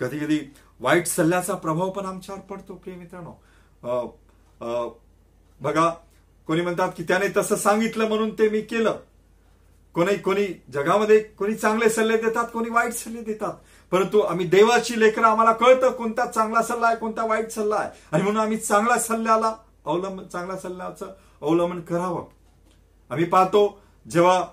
कधी 0.00 0.18
कधी 0.18 0.38
वाईट 0.80 1.06
सल्ल्याचा 1.06 1.54
प्रभाव 1.54 1.90
पण 1.90 2.06
आमच्यावर 2.06 2.40
पडतो 2.40 2.74
प्रिय 2.74 2.96
मित्रांनो. 2.96 3.32
बघा 5.60 5.90
कोणी 6.46 6.60
म्हणतात 6.60 6.92
की 6.96 7.02
त्याने 7.02 7.26
तसं 7.36 7.56
सांगितलं 7.56 8.08
म्हणून 8.08 8.30
ते 8.30 8.48
मी 8.48 8.60
केलं. 8.60 8.98
कोणी 9.94 10.16
कोणी 10.16 10.46
जगामध्ये 10.72 11.18
कोणी 11.20 11.54
चांगले 11.54 11.88
सल्ले 11.88 12.16
देतात 12.16 12.48
कोणी 12.52 12.70
वाईट 12.70 12.92
सल्ले 12.92 13.20
देतात. 13.22 13.52
परंतु 13.90 14.20
आम्ही 14.20 14.46
देवाची 14.46 15.00
लेकरं 15.00 15.26
आम्हाला 15.26 15.52
कळतं 15.52 15.90
कोणता 15.90 16.26
चांगला 16.26 16.62
सल्ला 16.62 16.86
आहे 16.86 16.96
कोणता 16.96 17.26
वाईट 17.26 17.50
सल्ला 17.50 17.76
आहे. 17.76 17.90
आणि 18.12 18.22
म्हणून 18.22 18.40
आम्ही 18.40 18.56
चांगल्या 18.56 18.98
सल्ल्याला 18.98 19.54
अवलंबन 19.86 20.24
चांगल्या 20.24 20.56
सल्ल्याचं 20.56 21.06
अवलंबन 21.42 21.80
करावं. 21.80 22.24
आम्ही 23.10 23.24
पाहतो 23.24 23.80
जेव्हा 24.10 24.44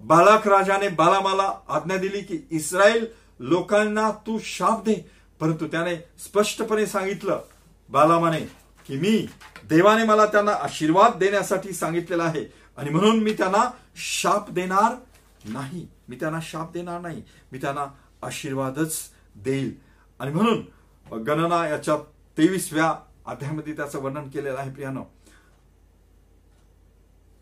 बालाक 0.00 0.48
राजाने 0.48 0.88
बालामाला 0.88 1.52
आज्ञा 1.68 1.96
दिली 1.96 2.20
की 2.20 2.46
इस्रायल 2.50 3.06
लोकांना 3.40 4.10
तू 4.10 4.38
शाप 4.42 4.84
दे. 4.84 5.10
परंतु 5.40 5.66
त्याने 5.66 5.94
स्पष्टपणे 5.96 6.86
सांगितलं 6.86 7.40
बालामाने 7.88 8.40
की 8.88 8.96
मी 8.96 9.26
देवाने 9.70 10.04
मला 10.04 10.26
त्यांना 10.26 10.52
आशीर्वाद 10.52 11.18
देण्यासाठी 11.18 11.72
सांगितलेला 11.72 12.24
आहे. 12.24 12.52
आणि 12.76 12.90
म्हणून 12.90 13.22
मी 13.22 13.32
त्यांना 13.32 13.70
शाप 13.96 14.50
देणार 14.50 14.96
नाही. 15.44 15.88
मी 16.08 16.16
त्यांना 16.16 16.38
शाप 16.42 16.72
देणार 16.72 17.00
नाही. 17.00 17.22
मी 17.52 17.58
त्यांना 17.58 17.86
आशीर्वादच 18.22 18.98
देईल. 19.34 19.74
आणि 20.18 20.32
म्हणून 20.32 21.22
गणना 21.22 21.68
याच्या 21.68 21.96
तेवीसव्या 22.38 22.94
अध्यायामध्ये 23.26 23.72
त्याचं 23.76 24.02
वर्णन 24.02 24.28
केलेलं 24.30 24.58
आहे 24.58 24.70
प्रियानो. 24.70 25.04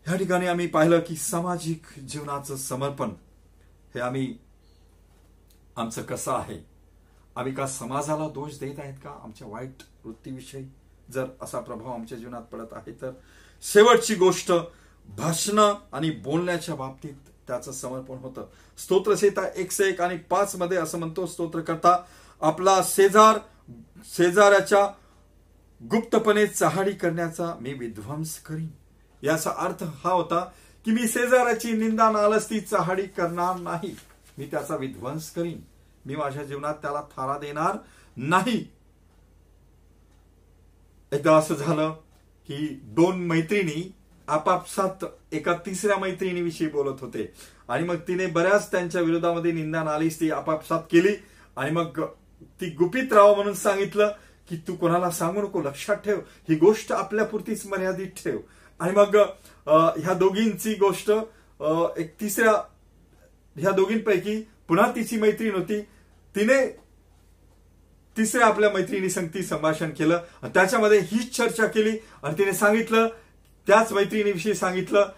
या 0.07 0.15
ठिकाणी 0.15 0.47
आम्ही 0.47 0.67
पाहिलं 0.67 0.99
की 0.99 1.15
सामाजिक 1.15 1.99
जीवनाचं 1.99 2.55
समर्पण 2.55 3.09
हे 3.95 3.99
आम्ही 3.99 4.37
आमचं 5.75 6.01
कसं 6.01 6.33
आहे? 6.33 6.65
आम्ही 7.35 7.53
का 7.53 7.67
समाजाला 7.67 8.29
दोष 8.29 8.59
देत 8.59 8.79
आहेत 8.79 8.97
का? 9.03 9.19
आमच्या 9.23 9.47
वाईट 9.47 9.83
वृत्तीविषयी? 10.05 10.67
जर 11.11 11.25
असा 11.41 11.59
प्रभाव 11.59 11.93
आमच्या 11.93 12.17
जीवनात 12.17 12.41
पडत 12.41 12.73
आहे 12.73 12.91
तर 12.91 13.11
शेवटची 13.61 14.15
गोष्ट 14.15 14.51
भाषण 15.17 15.59
आणि 15.93 16.09
बोलण्याच्या 16.09 16.75
बाबतीत 16.75 17.29
त्याचं 17.47 17.71
समर्पण 17.71 18.17
होतं. 18.17 18.45
स्तोत्रसेता 18.77 19.47
एकशे 19.55 19.89
एक 19.89 20.01
आणि 20.01 20.17
पाच 20.17 20.55
मध्ये 20.55 20.77
असं 20.77 20.99
म्हणतो 20.99 21.25
स्तोत्र 21.25 21.59
करता 21.59 21.97
आपला 22.41 22.81
शेजार 22.85 23.37
शेजाऱ्याच्या 24.05 24.85
गुप्तपणे 25.81 26.47
चहाडी 26.47 26.91
करण्याचा 26.91 27.53
मी 27.61 27.73
विध्वंस 27.73 28.39
करीन. 28.39 28.69
याचा 29.23 29.49
अर्थ 29.57 29.83
हा 29.83 30.11
होता 30.11 30.39
की 30.85 30.91
मी 30.91 31.07
शेजाऱ्याची 31.07 31.71
निंदा 31.71 32.11
नालस्ती 32.11 32.59
चहाडी 32.59 33.05
करणार 33.07 33.55
नाही. 33.55 33.95
मी 34.37 34.45
त्याचा 34.45 34.75
विध्वंस 34.75 35.31
करीन. 35.31 35.61
मी 36.05 36.15
माझ्या 36.15 36.43
जीवनात 36.43 36.73
त्याला 36.73 37.01
थारा 37.01 37.37
देणार 37.37 37.77
नाही. 38.17 38.78
एकदा 41.11 41.35
असं 41.37 41.55
झालं 41.55 41.91
की 42.47 42.67
दोन 42.83 43.19
मैत्रिणी 43.27 43.91
आपापसात 44.27 45.05
एका 45.31 45.53
तिसऱ्या 45.65 45.97
मैत्रिणीविषयी 45.97 46.67
बोलत 46.67 47.01
होते. 47.01 47.31
आणि 47.67 47.83
मग 47.83 47.95
तिने 48.07 48.25
बऱ्याच 48.25 48.71
त्यांच्या 48.71 49.01
विरोधामध्ये 49.01 49.51
निंदा 49.51 49.83
नालीस 49.83 50.19
ती 50.19 50.29
आपापसात 50.31 50.81
केली. 50.91 51.15
आणि 51.57 51.71
मग 51.71 52.01
ती 52.61 52.69
गुपित 52.69 53.13
राव 53.13 53.35
म्हणून 53.35 53.53
सांगितलं 53.53 54.11
की 54.49 54.57
तू 54.67 54.75
कोणाला 54.75 55.09
सांगू 55.11 55.41
नको 55.41 55.61
लक्षात 55.61 55.95
ठेव. 55.95 56.19
ही 56.49 56.55
गोष्ट 56.55 56.91
आपल्यापुरतीच 56.91 57.65
मर्यादित 57.65 58.07
ठेव. 58.17 58.39
आणि 58.79 58.91
मग 58.91 59.15
ह्या 59.67 60.13
दोघींची 60.13 60.73
गोष्ट 60.73 61.11
एक 61.97 62.13
तिसऱ्या 62.21 62.53
ह्या 63.57 63.71
दोघींपैकी 63.71 64.41
पुन्हा 64.67 64.91
तिची 64.95 65.17
मैत्रीण 65.17 65.55
होती. 65.55 65.81
तिने 66.35 66.65
तिसऱ्या 68.17 68.47
आपल्या 68.47 68.69
मैत्रिणी 68.69 69.09
संगती 69.09 69.43
संभाषण 69.43 69.89
केलं 69.97 70.21
त्याच्यामध्ये 70.43 70.99
हीच 71.11 71.35
चर्चा 71.37 71.65
केली 71.65 71.97
आणि 72.23 72.37
तिने 72.37 72.53
सांगितलं 72.53 73.07
त्याच 73.67 73.91
मैत्रिणीविषयी 73.93 74.53
सांगितलं. 74.55 75.09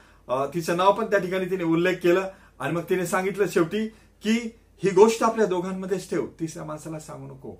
तिचं 0.53 0.77
नाव 0.77 0.91
पण 0.93 1.05
त्या 1.05 1.19
ठिकाणी 1.19 1.45
तिने 1.49 1.63
उल्लेख 1.63 1.95
केलं 2.03 2.27
आणि 2.59 2.73
मग 2.73 2.81
तिने 2.89 3.05
सांगितलं 3.07 3.45
शेवटी 3.53 3.87
की 4.23 4.33
ही 4.83 4.89
गोष्ट 4.95 5.23
आपल्या 5.23 5.45
दोघांमध्येच 5.45 6.09
ठेव 6.09 6.25
तिसऱ्या 6.39 6.63
माणसाला 6.65 6.99
सांगू 6.99 7.27
नको. 7.27 7.51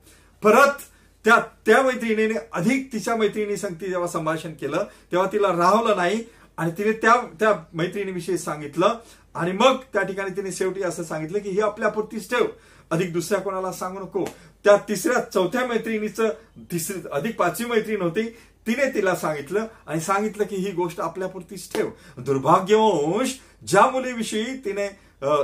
परत 0.44 0.82
त्या 1.26 1.38
त्या 1.66 1.82
मैत्रिणीने 1.84 2.38
अधिक 2.54 2.92
तिच्या 2.94 3.16
मैत्रिणी 3.16 3.58
संगती 3.58 3.90
जेव्हा 3.90 4.08
संभाषण 4.08 4.54
केलं 4.62 4.84
तेव्हा 5.12 5.28
तिला 5.34 5.48
राहवलं 5.58 5.98
नाही 5.98 6.24
आणि 6.58 6.72
तिने 6.78 6.92
त्या 6.92 7.16
त्या 7.40 7.54
मैत्रिणीविषयी 7.74 8.38
सांगितलं 8.38 8.98
आणि 9.36 9.52
मग 9.52 9.78
त्या 9.94 10.02
ठिकाणी 10.04 10.36
तिने 10.38 10.52
शेवटी 10.52 10.84
असं 10.84 11.04
सांगितलं 11.04 11.40
की 11.40 11.50
ही 11.50 11.60
आपल्यापुरतीच 11.62 12.30
ठेव 12.30 12.46
अधिक 12.92 13.14
दुसऱ्या 13.14 13.40
कोणाला 13.42 13.72
सांगू 13.72 14.00
नको. 14.00 14.26
त्या 14.66 14.76
तिसऱ्या 14.90 15.20
चौथ्या 15.24 15.66
मैत्रिणीचं 15.68 16.30
तिसरी 16.72 17.00
अधिक 17.12 17.36
पाचवी 17.40 17.66
मैत्रीण 17.68 18.02
होती 18.02 18.24
तिने 18.68 18.94
तिला 18.94 19.16
सांगितलं 19.16 19.66
आणि 19.88 20.00
सांगितलं 20.00 20.44
की 20.44 20.56
ही 20.56 20.72
गोष्ट 20.72 21.00
आपल्यापुरतीच 21.02 21.72
ठेव. 21.74 21.90
दुर्भाग्यवंश 22.18 23.38
ज्या 23.68 23.86
मुलीविषयी 23.92 24.44
तिने 24.66 24.88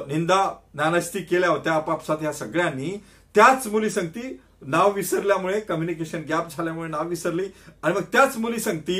निंदा 0.07 0.43
नानस्ती 0.73 1.21
केल्या 1.21 1.49
होत्या 1.49 1.73
आपापसात 1.73 2.23
या 2.23 2.33
सगळ्यांनी 2.33 2.91
त्याच 3.35 3.67
मुली 3.67 3.89
संगती 3.89 4.39
नाव 4.61 4.91
विसरल्यामुळे 4.91 5.59
कम्युनिकेशन 5.59 6.21
गॅप 6.29 6.49
झाल्यामुळे 6.49 6.89
नाव 6.89 7.07
विसरली 7.07 7.45
आणि 7.83 7.93
मग 7.93 8.03
त्याच 8.11 8.37
मुली 8.37 8.59
संगती 8.59 8.99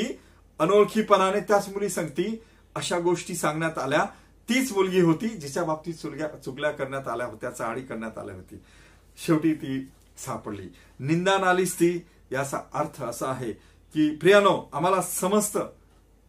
अनोळखीपणाने 0.60 1.40
त्याच 1.40 1.68
मुली 1.68 1.88
संगती 1.88 2.40
अशा 2.76 2.98
गोष्टी 2.98 3.34
सांगण्यात 3.34 3.78
आल्या. 3.78 4.04
तीच 4.48 4.72
मुलगी 4.72 5.00
होती 5.00 5.28
जिच्या 5.28 5.64
बाबतीत 5.64 5.94
चुलग्या 5.94 6.28
चुगल्या 6.44 6.70
करण्यात 6.70 7.08
आल्या 7.08 7.26
होत्या 7.26 7.50
चाळी 7.50 7.82
करण्यात 7.82 8.18
आल्या 8.18 8.34
होती. 8.34 8.60
शेवटी 9.18 9.52
ती 9.52 9.78
सापडली. 10.18 10.68
निंदा 11.00 11.36
नालीस 11.38 11.74
ती 11.80 11.90
याचा 12.32 12.60
अर्थ 12.74 13.02
असा 13.02 13.28
आहे 13.30 13.52
की 13.94 14.10
प्रियानो 14.16 14.58
आम्हाला 14.72 15.00
समजतं 15.02 15.68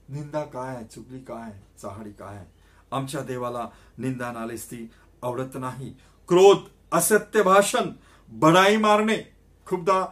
निंदा 0.10 0.44
काय 0.44 0.76
आहे 0.76 0.86
चुगली 0.86 1.20
काय 1.20 1.52
चहाडी 1.82 2.12
काय 2.12 2.44
आमच्या 2.92 3.22
देवाला 3.22 3.68
निंदा 3.98 4.32
नालीस 4.32 4.66
ती 4.72 4.90
आवडत 5.24 5.56
नाही. 5.56 5.90
क्रोध 6.30 6.58
असत्य 6.92 7.42
भाषण 7.44 7.90
बडाई 8.30 8.78
मारणे. 8.78 9.18
खूपदा 9.68 10.04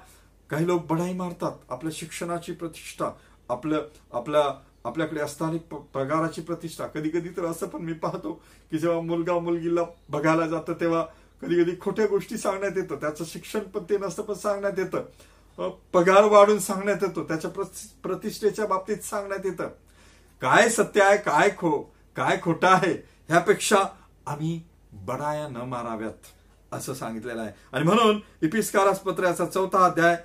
काही 0.50 0.68
लोक 0.68 0.86
बडाई 0.88 1.14
मारतात. 1.14 1.52
आपल्या 1.70 1.92
शिक्षणाची 1.96 2.52
प्रतिष्ठा 2.52 3.12
आपलं 3.50 3.88
आपल्या 4.14 4.44
आपल्याकडे 4.86 5.20
असणारी 5.22 5.58
पगाराची 5.94 6.42
प्रतिष्ठा. 6.42 6.88
कधी 6.88 7.10
कधी 7.10 7.30
तर 7.30 7.46
असं 7.46 7.68
पण 7.68 7.82
मी 7.82 7.94
पाहतो 7.94 8.34
की 8.72 8.78
जेव्हा 8.78 9.00
मुलगा 9.02 9.38
मुलगीला 9.40 9.82
बघायला 10.10 10.48
जातं 10.48 10.74
तेव्हा 10.80 11.06
कधी 11.42 11.64
कधी 11.64 11.72
खोट्या 11.82 12.06
गोष्टी 12.08 12.38
सांगण्यात 12.38 12.78
येतं. 12.78 12.96
त्याचं 12.96 13.26
शिक्षण 13.28 13.60
पण 13.74 13.84
ते 13.90 13.98
नसतं 13.98 14.24
पण 14.24 14.34
सांगण्यात 14.34 14.80
येतं. 14.80 15.70
पगार 15.94 16.24
वाढून 16.32 16.60
सांगण्यात 16.60 17.04
येतो. 17.04 17.24
त्याच्या 17.24 17.52
प्रतिष्ठेच्या 18.04 18.66
बाबतीत 18.66 19.04
सांगण्यात 19.04 19.46
येतं. 19.46 19.68
काय 20.42 20.70
सत्य 20.70 21.02
आहे 21.04 21.18
काय 21.18 21.50
खो 21.58 21.80
काय 22.16 22.38
खोटं 22.44 22.68
आहे 22.68 22.92
ह्यापेक्षा 23.30 23.78
आम्ही 24.28 24.60
बडाया 25.06 25.48
न 25.48 25.58
माराव्यात 25.68 26.28
असं 26.74 26.94
सांगितलेलं 26.94 27.42
आहे. 27.42 27.52
आणि 27.72 27.84
म्हणून 27.84 28.20
इपिस्कारास 28.44 29.00
पत्राचा 29.00 29.46
चौथा 29.46 29.86
अध्याय 29.86 30.16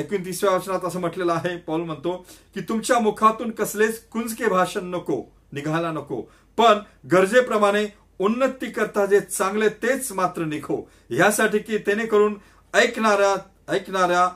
एकोणतीसव्या 0.00 0.54
वचनात 0.56 0.84
असं 0.84 1.00
म्हटलेलं 1.00 1.32
आहे. 1.32 1.56
पॉल 1.56 1.80
म्हणतो 1.80 2.16
की 2.54 2.60
तुमच्या 2.60 2.98
मुखातून 2.98 3.50
कसलेच 3.50 4.00
कुंजके 4.08 4.48
भाषण 4.48 4.90
नको 4.90 5.22
निघायला 5.52 5.90
नको. 5.92 6.20
पण 6.58 6.78
गरजेप्रमाणे 7.12 7.84
उन्नती 8.18 8.70
करता 8.70 9.06
जे 9.06 9.20
चांगले 9.20 9.68
तेच 9.68 10.12
मात्र 10.12 10.44
निखो 10.44 10.90
यासाठी 11.10 11.58
की 11.58 11.78
त्याने 11.78 12.06
करून 12.06 12.38
ऐकणाऱ्या 12.74 14.28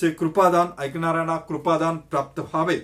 चे 0.00 0.10
कृपादान 0.10 0.66
ऐकणाऱ्यांना 0.78 1.36
कृपादान 1.36 1.96
प्राप्त 1.96 2.40
व्हावे. 2.40 2.78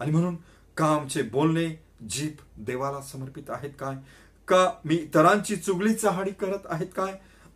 आणि 0.00 0.10
म्हणून 0.10 0.36
का 0.76 0.86
आमचे 0.86 1.22
बोलणे 1.22 1.84
जीप 2.08 2.36
देवाला 2.56 3.00
समर्पित 3.00 3.42
आहेत 3.48 3.70
काय? 3.80 3.94
का 4.48 4.72
मी 4.84 4.94
इतरांची 4.94 5.56
चुगली 5.56 5.94
चहाडी 5.94 6.30
करत 6.30 6.66
आहेत 6.66 6.86
काय? 6.96 7.12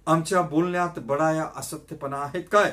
आमच्या 0.07 0.43
बोलण्यात 0.43 0.99
बडाया 0.99 1.47
असत्यपणा 1.57 2.17
आहेत 2.17 2.45
काय? 2.53 2.73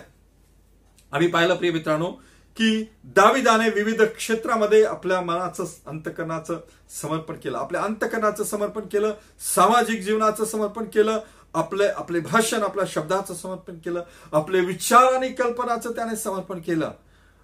आम्ही 1.12 1.28
पाहिलं 1.28 1.56
प्रिय 1.56 1.72
मित्रांनो 1.72 2.12
की 2.58 2.84
दाविदाने 3.04 3.70
विविध 3.70 4.02
क्षेत्रामध्ये 4.16 4.84
आपल्या 4.84 5.22
मनाचं 5.22 5.66
अंतकरणाचं 5.86 6.60
समर्पण 7.02 7.36
केलं. 7.36 7.58
आपल्या 7.58 7.82
अंतकरणाचं 7.82 8.44
समर्पण 8.44 8.82
केलं 8.82 9.14
सामाजिक 9.56 10.02
जीवनाचं 10.02 10.46
समर्पण 10.46 10.86
केलं 10.86 11.20
आपले 11.54 11.88
आपले 11.88 12.20
भाषण 12.20 12.64
आपल्या 12.64 12.86
शब्दाचं 12.88 13.34
समर्पण 13.34 13.78
केलं 13.78 14.04
आपले 14.32 14.60
विचार 14.60 15.14
आणि 15.14 15.30
कल्पनाचं 15.30 15.92
त्याने 15.92 16.16
समर्पण 16.16 16.60
केलं. 16.60 16.92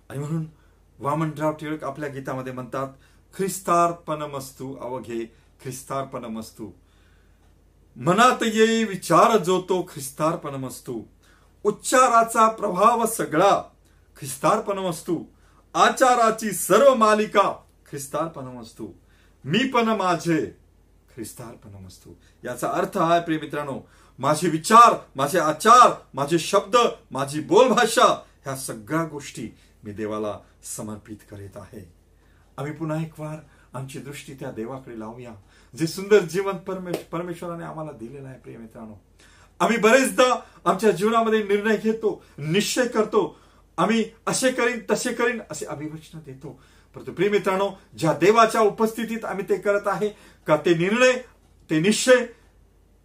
आणि 0.09 0.19
म्हणून 0.19 0.45
वामनराव 0.99 1.51
टिळक 1.51 1.83
आपल्या 1.83 2.09
गीतामध्ये 2.09 2.53
म्हणतात 2.53 2.87
ख्रिस्तार्पण 3.33 4.21
मस्तू 4.21 4.73
अवघे 4.75 5.23
ख्रिस्तार्पण 5.63 6.25
मस्तू 6.25 6.69
मनात 7.95 8.43
येई 8.43 8.83
विचार 8.83 9.37
जो 9.37 9.61
तो 9.61 9.81
ख्रिस्तार्पण 9.93 10.55
मस्तू 10.55 11.01
उच्चाराचा 11.65 12.47
प्रभाव 12.49 13.05
सगळा 13.05 13.51
ख्रिस्तार्पण 14.19 14.77
वस्तू 14.77 15.23
आचाराची 15.73 16.51
सर्व 16.51 16.93
मालिका 16.95 17.51
ख्रिस्तार्पण 17.89 18.47
वस्तू 18.57 18.87
मी 19.43 19.67
पण 19.73 19.89
माझे 19.97 20.39
ख्रिस्तार्पण 21.15 21.85
वस्तू 21.85 22.13
याचा 22.43 22.67
अर्थ 22.69 22.97
आहे 22.97 23.19
प्रिय 23.25 23.37
मित्रांनो 23.41 23.79
माझे 24.19 24.49
विचार 24.49 24.95
माझे 25.15 25.39
आचार 25.39 25.91
माझे 26.13 26.39
शब्द 26.39 26.75
माझी 27.11 27.39
बोलभाषा 27.39 28.07
ह्या 28.45 28.55
सगळ्या 28.57 29.03
गोष्टी 29.11 29.49
मी 29.83 29.91
देवाला 29.93 30.37
समर्पित 30.75 31.17
करीत 31.31 31.57
आहे. 31.57 31.85
आम्ही 32.57 32.73
पुन्हा 32.73 33.01
एक 33.01 33.19
वार 33.19 33.37
आमची 33.73 33.99
दृष्टी 33.99 34.33
त्या 34.39 34.51
देवाकडे 34.51 34.99
लावूया 34.99 35.33
जे 35.73 35.87
सुंदर 35.87 36.23
जीवन 36.31 36.57
परमेश्वराने 37.11 37.63
आम्हाला 37.63 37.91
दिलेलं 37.91 38.27
आहे 38.27 38.37
प्रिय 38.39 38.57
मित्रांनो. 38.57 38.93
आम्ही 39.59 39.77
बरेचदा 39.77 40.33
आमच्या 40.65 40.91
जीवनामध्ये 40.91 41.43
निर्णय 41.43 41.77
घेतो 41.77 42.21
निश्चय 42.37 42.87
करतो 42.87 43.23
आम्ही 43.79 44.05
असे 44.27 44.51
करीन 44.51 44.79
तसे 44.91 45.13
करीन 45.13 45.39
असे 45.51 45.65
अभिवचन 45.65 46.19
देतो. 46.25 46.59
परंतु 46.95 47.11
प्रिय 47.11 47.29
मित्रांनो 47.29 47.69
ज्या 47.97 48.13
देवाच्या 48.13 48.61
उपस्थितीत 48.61 49.25
आम्ही 49.25 49.45
ते 49.49 49.57
करत 49.57 49.87
आहे 49.87 50.09
का 50.47 50.57
ते 50.57 50.75
निर्णय 50.75 51.13
ते 51.69 51.79
निश्चय 51.79 52.25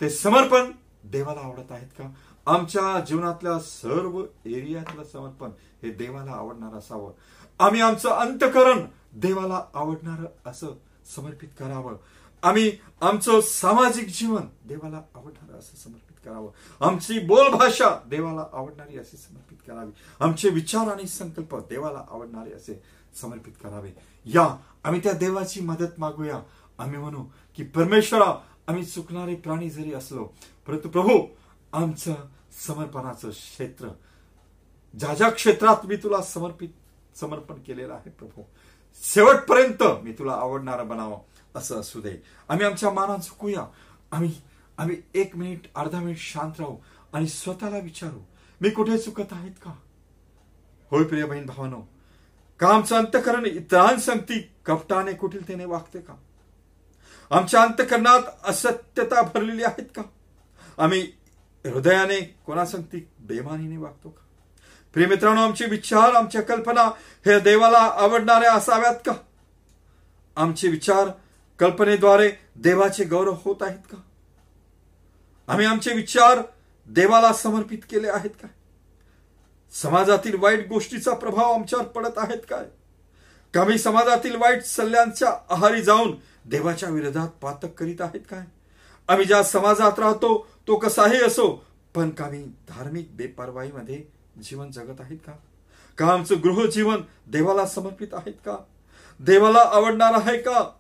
ते 0.01 0.11
समर्पण 0.11 0.71
देवाला 1.05 1.41
आवडत 1.41 1.73
आहेत 1.73 1.89
का? 1.99 2.13
आमच्या 2.47 3.01
जीवनातल्या 3.01 3.59
सर्व 3.59 4.25
एरियातलं 4.47 5.05
समर्पण 5.05 5.51
हे 5.83 5.91
देवाला 5.91 6.33
आवडणार 6.33 6.75
असावं. 6.75 7.13
आम्ही 7.59 7.81
आमचं 7.81 8.09
अंतकरण 8.09 8.81
देवाला 9.13 9.65
आवडणारं 9.75 10.51
असं 10.51 10.69
समर्पित 11.17 11.49
करावं. 11.59 11.97
आम्ही 12.45 12.73
आमचं 13.01 13.41
सामाजिक 13.41 14.09
जीवन 14.09 14.43
देवाला 14.65 15.03
आवडणारं 15.15 15.59
असं 15.59 15.77
समर्पित 15.77 16.17
करावं. 16.25 16.51
आमची 16.81 17.19
बोलभाषा 17.19 17.89
देवाला 18.07 18.45
आवडणारी 18.53 18.99
असे 18.99 19.17
समर्पित 19.17 19.59
करावी. 19.69 19.91
आमचे 20.21 20.49
विचार 20.49 20.89
आणि 20.89 21.07
संकल्प 21.07 21.57
देवाला 21.57 22.05
आवडणारे 22.11 22.53
असे 22.53 22.83
समर्पित 23.21 23.53
करावे. 23.63 23.91
या 24.25 24.57
आम्ही 24.85 25.01
त्या 25.05 25.13
देवाची 25.13 25.61
मदत 25.61 25.99
मागूया. 25.99 26.41
आम्ही 26.79 26.99
म्हणू 26.99 27.25
की 27.57 27.63
परमेश्वरा 27.65 28.35
आम्ही 28.69 28.85
चुकणारे 28.85 29.35
प्राणी 29.35 29.71
जरी 29.71 29.93
असलो 29.95 30.25
परंतु 30.67 30.89
प्रभू 30.89 31.27
आमचं 31.73 32.15
समर्पणाचं 32.67 33.31
क्षेत्र 33.31 33.89
ज्या 34.99 35.15
ज्या 35.15 35.31
क्षेत्रात 35.31 35.87
मी 35.87 35.97
तुला 35.97 36.23
समर्पित 36.23 36.69
समर्पण 37.21 37.55
केलेलं 37.55 37.95
आहे 37.95 38.11
प्रभू 38.11 38.43
शेवटपर्यंत 39.03 39.83
मी 40.05 40.13
तुला 40.13 40.33
आवडणारं 40.33 40.89
बनावं. 40.89 41.19
असं 41.55 41.81
असू 41.81 42.01
दे. 42.01 42.23
आम्ही 42.49 42.67
आमच्या 42.67 42.90
मानात 42.90 43.19
चुकूया 43.19 43.64
आम्ही 44.12 44.33
आम्ही 44.79 44.97
एक 45.14 45.37
मिनिट 45.37 45.67
अर्धा 45.75 45.99
मिनिट 45.99 46.19
शांत 46.19 46.53
राहू 46.59 46.77
आणि 47.12 47.27
स्वतःला 47.27 47.79
विचारू 47.79 48.23
मी 48.61 48.71
कुठे 48.71 48.99
चुकत 48.99 49.33
आहेत 49.33 49.53
का? 49.62 49.73
होय 50.90 51.05
प्रिय 51.05 51.25
बहीण 51.25 51.47
भावानो 51.47 51.81
का 52.61 52.69
आमचं 52.69 52.97
अंतकरण 52.97 53.47
इतरांसंगती 53.47 54.38
कपटाने 54.67 55.12
कुटिलतेने 55.12 55.64
वागते 55.64 56.01
का? 56.01 56.14
आमच्या 57.31 57.62
अंतकरणात 57.62 58.23
असत्यता 58.45 59.23
भरलेली 59.23 59.64
आहेत 59.64 59.87
का? 59.95 60.03
आम्ही 60.79 61.01
हृदयाने 61.64 62.21
कोणासंगती 62.21 63.09
बेमानीने 63.19 63.77
वागतो 63.77 64.09
का? 64.09 64.23
प्रिय 64.93 65.07
मित्रांनो 65.07 65.40
आमचे 65.40 65.67
विचार 65.67 66.14
आमच्या 66.14 66.43
कल्पना 66.43 66.83
हे 67.27 67.40
देवाला 67.40 67.79
आवडणाऱ्या 67.79 68.53
असाव्यात 68.55 68.95
का? 69.07 69.12
आमचे 70.37 70.69
विचार 70.69 71.09
कल्पनेद्वारे 71.61 72.31
देवाचे 72.57 73.05
गौरव 73.05 73.35
होत 73.45 73.62
आहेत 73.62 73.79
का? 73.93 73.97
आम्ही 75.49 75.67
आमचे 75.67 75.93
विचार 75.93 76.40
देवाला 76.88 77.33
समर्पित 77.33 77.79
केले 77.90 78.09
आहेत 78.09 78.31
काय 78.31 78.51
समाजातील 79.73 80.37
वाईट 80.38 80.69
गोष्टीचा 80.69 81.14
प्रभाव 81.14 81.53
आमच्यावर 81.53 81.85
पडत 81.85 82.19
आहेत 82.19 82.40
काय 82.51 82.64
कमी 83.55 83.79
समाजातील 83.79 84.37
वाईट 84.37 84.64
सल्ल्यांच्या 84.64 85.33
आहारी 85.51 85.83
जाऊन 85.83 86.14
देवाच्या 86.45 86.88
विरोधात 86.88 87.29
पातक 87.29 87.75
करीत 87.79 88.01
आहेत 88.01 88.21
काय 88.31 88.45
आम्ही 89.09 89.27
ज्या 89.27 89.43
समाजात 89.43 89.99
राहतो 89.99 90.49
तो 90.69 90.77
कसाही 90.77 91.23
असो 91.23 91.64
पण 91.95 92.11
कमी 92.11 92.43
धार्मिक 92.69 93.17
बेपरवाईमध्ये 93.17 94.03
जीवन 94.43 94.71
जगत 94.71 95.01
आहेत 95.01 95.19
का? 95.27 95.33
का 95.99 96.07
आमचं 96.07 96.35
गृहजीवन 96.43 97.03
देवाला 97.27 97.67
समर्पित 97.67 98.09
आहेत 98.12 98.35
का? 98.35 98.57
देवाला 99.21 99.61
आवडणार 99.61 100.14
आहे 100.14 100.38
का? 100.38 100.71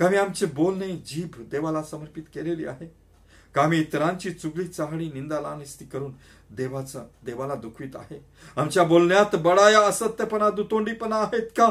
का 0.00 0.08
मी 0.08 0.16
आमचे 0.16 0.46
बोलणे 0.46 0.96
जीभ 0.96 1.42
देवाला 1.50 1.82
समर्पित 1.82 2.22
केलेली 2.34 2.66
आहे. 2.66 2.86
का 3.54 3.66
मी 3.66 3.78
इतरांची 3.78 4.30
चुगली 4.30 4.68
चाहणी 4.68 5.10
निंदा 5.14 5.40
लानिस्ती 5.40 5.84
करून 5.84 6.12
देवाचा 6.50 7.00
देवाला 7.24 7.54
दुखवित 7.54 7.96
आहे. 7.96 8.24
आमच्या 8.56 8.82
बोलण्यात 8.82 9.36
बडाया 9.36 9.80
असत्यपणा 9.80 10.50
दुतोंडीपणा 10.50 11.16
आहेत 11.16 11.46
का? 11.56 11.68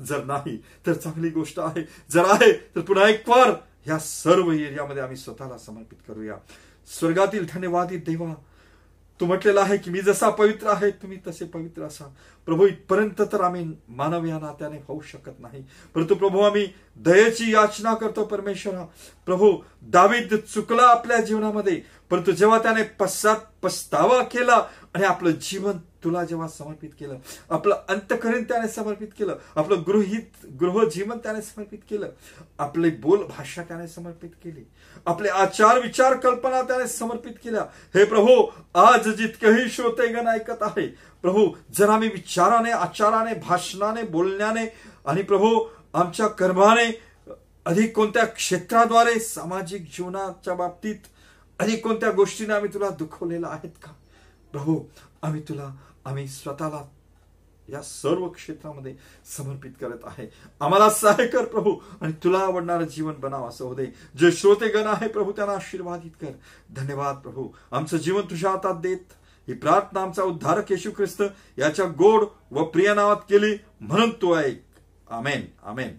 जर 0.00 0.24
नाही 0.24 0.62
तर 0.86 0.92
चांगली 0.92 1.30
गोष्ट 1.30 1.60
आहे. 1.60 1.88
जर 2.10 2.24
आहे 2.24 2.52
तर 2.52 2.80
पुन्हा 2.80 3.08
एक 3.08 3.28
वार 3.28 3.50
ह्या 3.84 3.98
सर्व 3.98 4.52
एरियामध्ये 4.52 5.02
आम्ही 5.02 5.16
स्वतःला 5.16 5.58
समर्पित 5.58 5.98
करूया. 6.08 6.34
स्वर्गातील 6.98 7.46
धन्यवादी 7.50 7.96
देवा 7.96 8.34
तू 9.22 9.26
म्हटलेला 9.26 9.60
आहे 9.60 9.76
की 9.76 9.90
मी 9.90 10.00
जसा 10.00 10.28
पवित्र 10.30 10.66
आहे 10.66 10.90
तुम्ही 10.90 11.18
तसे 11.26 11.44
पवित्र 11.44 11.82
असा. 11.82 12.04
प्रभू 12.46 12.66
इथपर्यंत 12.66 13.22
तर 13.32 13.40
आम्ही 13.40 13.70
मानव 13.88 14.24
या 14.24 14.38
नात्याने 14.38 14.76
होऊ 14.88 15.00
शकत 15.00 15.40
नाही. 15.40 15.64
परंतु 15.94 16.14
प्रभू 16.14 16.40
आम्ही 16.40 16.68
दयेची 16.96 17.52
याचना 17.54 17.94
करतो 17.94 18.24
परमेश्वरा. 18.24 18.84
प्रभू 19.26 19.58
दावीद 19.82 20.34
चुकला 20.34 20.82
आपल्या 20.82 21.20
जीवनामध्ये. 21.20 21.82
परंतु 22.10 22.32
जेव्हा 22.32 22.58
त्याने 22.58 22.82
पश्चात 22.82 23.36
पस्तावा 23.62 24.22
केला 24.22 24.56
आणि 24.94 25.04
आपलं 25.04 25.30
जीवन 25.30 25.72
तुला 26.04 26.24
जेव्हा 26.24 26.48
समर्पित 26.48 26.90
केलं 26.98 27.18
आपलं 27.50 27.82
अंतकरण 27.88 28.42
त्याने 28.42 28.68
समर्पित 28.68 29.08
केलं 29.18 29.36
आपलं 29.56 29.82
गृहित 29.86 30.46
गृह 30.60 30.84
जीवन 30.88 31.18
त्याने 31.18 31.42
समर्पित 31.42 31.78
केलं 31.90 32.10
आपले 32.58 32.90
बोल 33.02 33.24
भाषा 33.28 33.62
त्याने 33.62 33.86
समर्पित 33.88 34.30
केली 34.44 34.64
आपले 35.06 35.28
आचार 35.28 35.78
विचार 35.80 36.16
कल्पना 36.16 36.62
त्याने 36.62 36.86
समर्पित 36.88 37.32
केल्या. 37.44 37.62
हे 37.94 38.04
प्रभू 38.04 38.34
आज 38.74 39.08
जितकेही 39.08 39.68
श्रोतेगण 39.70 40.28
ऐकत 40.28 40.62
आहे 40.62 40.86
प्रभू 41.22 41.46
जर 41.78 41.88
आम्ही 41.88 42.08
विचाराने 42.08 42.70
आचाराने 42.70 43.34
भाषणाने 43.46 44.02
बोलण्याने 44.02 44.66
आणि 45.06 45.22
प्रभू 45.22 45.54
आमच्या 45.94 46.26
कर्माने 46.26 46.90
अधिक 47.66 47.94
कोणत्या 47.96 48.24
क्षेत्राद्वारे 48.26 49.18
सामाजिक 49.20 49.82
जीवनाच्या 49.96 50.54
बाबतीत 50.54 51.06
अधिक 51.60 51.82
कोणत्या 51.84 52.10
गोष्टीने 52.10 52.54
आम्ही 52.54 52.72
तुला 52.74 52.88
दुखवलेलं 52.88 53.46
आहेत 53.46 53.70
का? 53.82 53.90
प्रभू 54.52 54.80
आम्ही 55.22 55.42
तुला 55.48 55.68
आम्ही 56.04 56.28
स्वतःला 56.28 56.88
या 57.68 57.82
सर्व 57.82 58.28
क्षेत्रामध्ये 58.28 58.96
समर्पित 59.38 59.70
करत 59.80 59.98
आहे. 60.04 60.26
आम्हाला 60.60 60.90
सहाय 60.90 61.26
कर 61.26 61.44
प्रभू 61.44 61.76
आणि 62.00 62.12
तुला 62.12 62.38
आवडणारं 62.38 62.84
जीवन 62.84 63.14
बनाव 63.14 63.48
असं 63.48 63.64
होते 63.64 63.94
जे 64.18 64.32
श्रोतेगण 64.32 64.86
आहे 64.86 65.08
प्रभू 65.08 65.32
त्यांना 65.32 65.54
आशीर्वादित 65.54 66.10
कर. 66.20 66.30
धन्यवाद 66.76 67.16
प्रभू. 67.16 67.48
आमचं 67.72 67.96
जीवन 67.96 68.22
तुझ्या 68.22 68.50
हातात 68.50 68.74
देत. 68.74 68.98
ही 69.48 69.54
प्रार्थना 69.54 70.02
आमचा 70.02 70.22
उद्धारक 70.22 70.72
येशू 70.72 70.90
ख्रिस्त 70.90 71.22
याच्या 71.58 71.86
गोड 71.86 72.24
व 72.50 72.64
प्रिय 72.64 72.94
नावात 72.94 73.16
केली 73.16 73.58
म्हणून 73.80 74.10
तू 74.10 74.36
ऐक. 74.36 74.62
आमेन. 75.10 75.46
आमेन. 75.62 75.98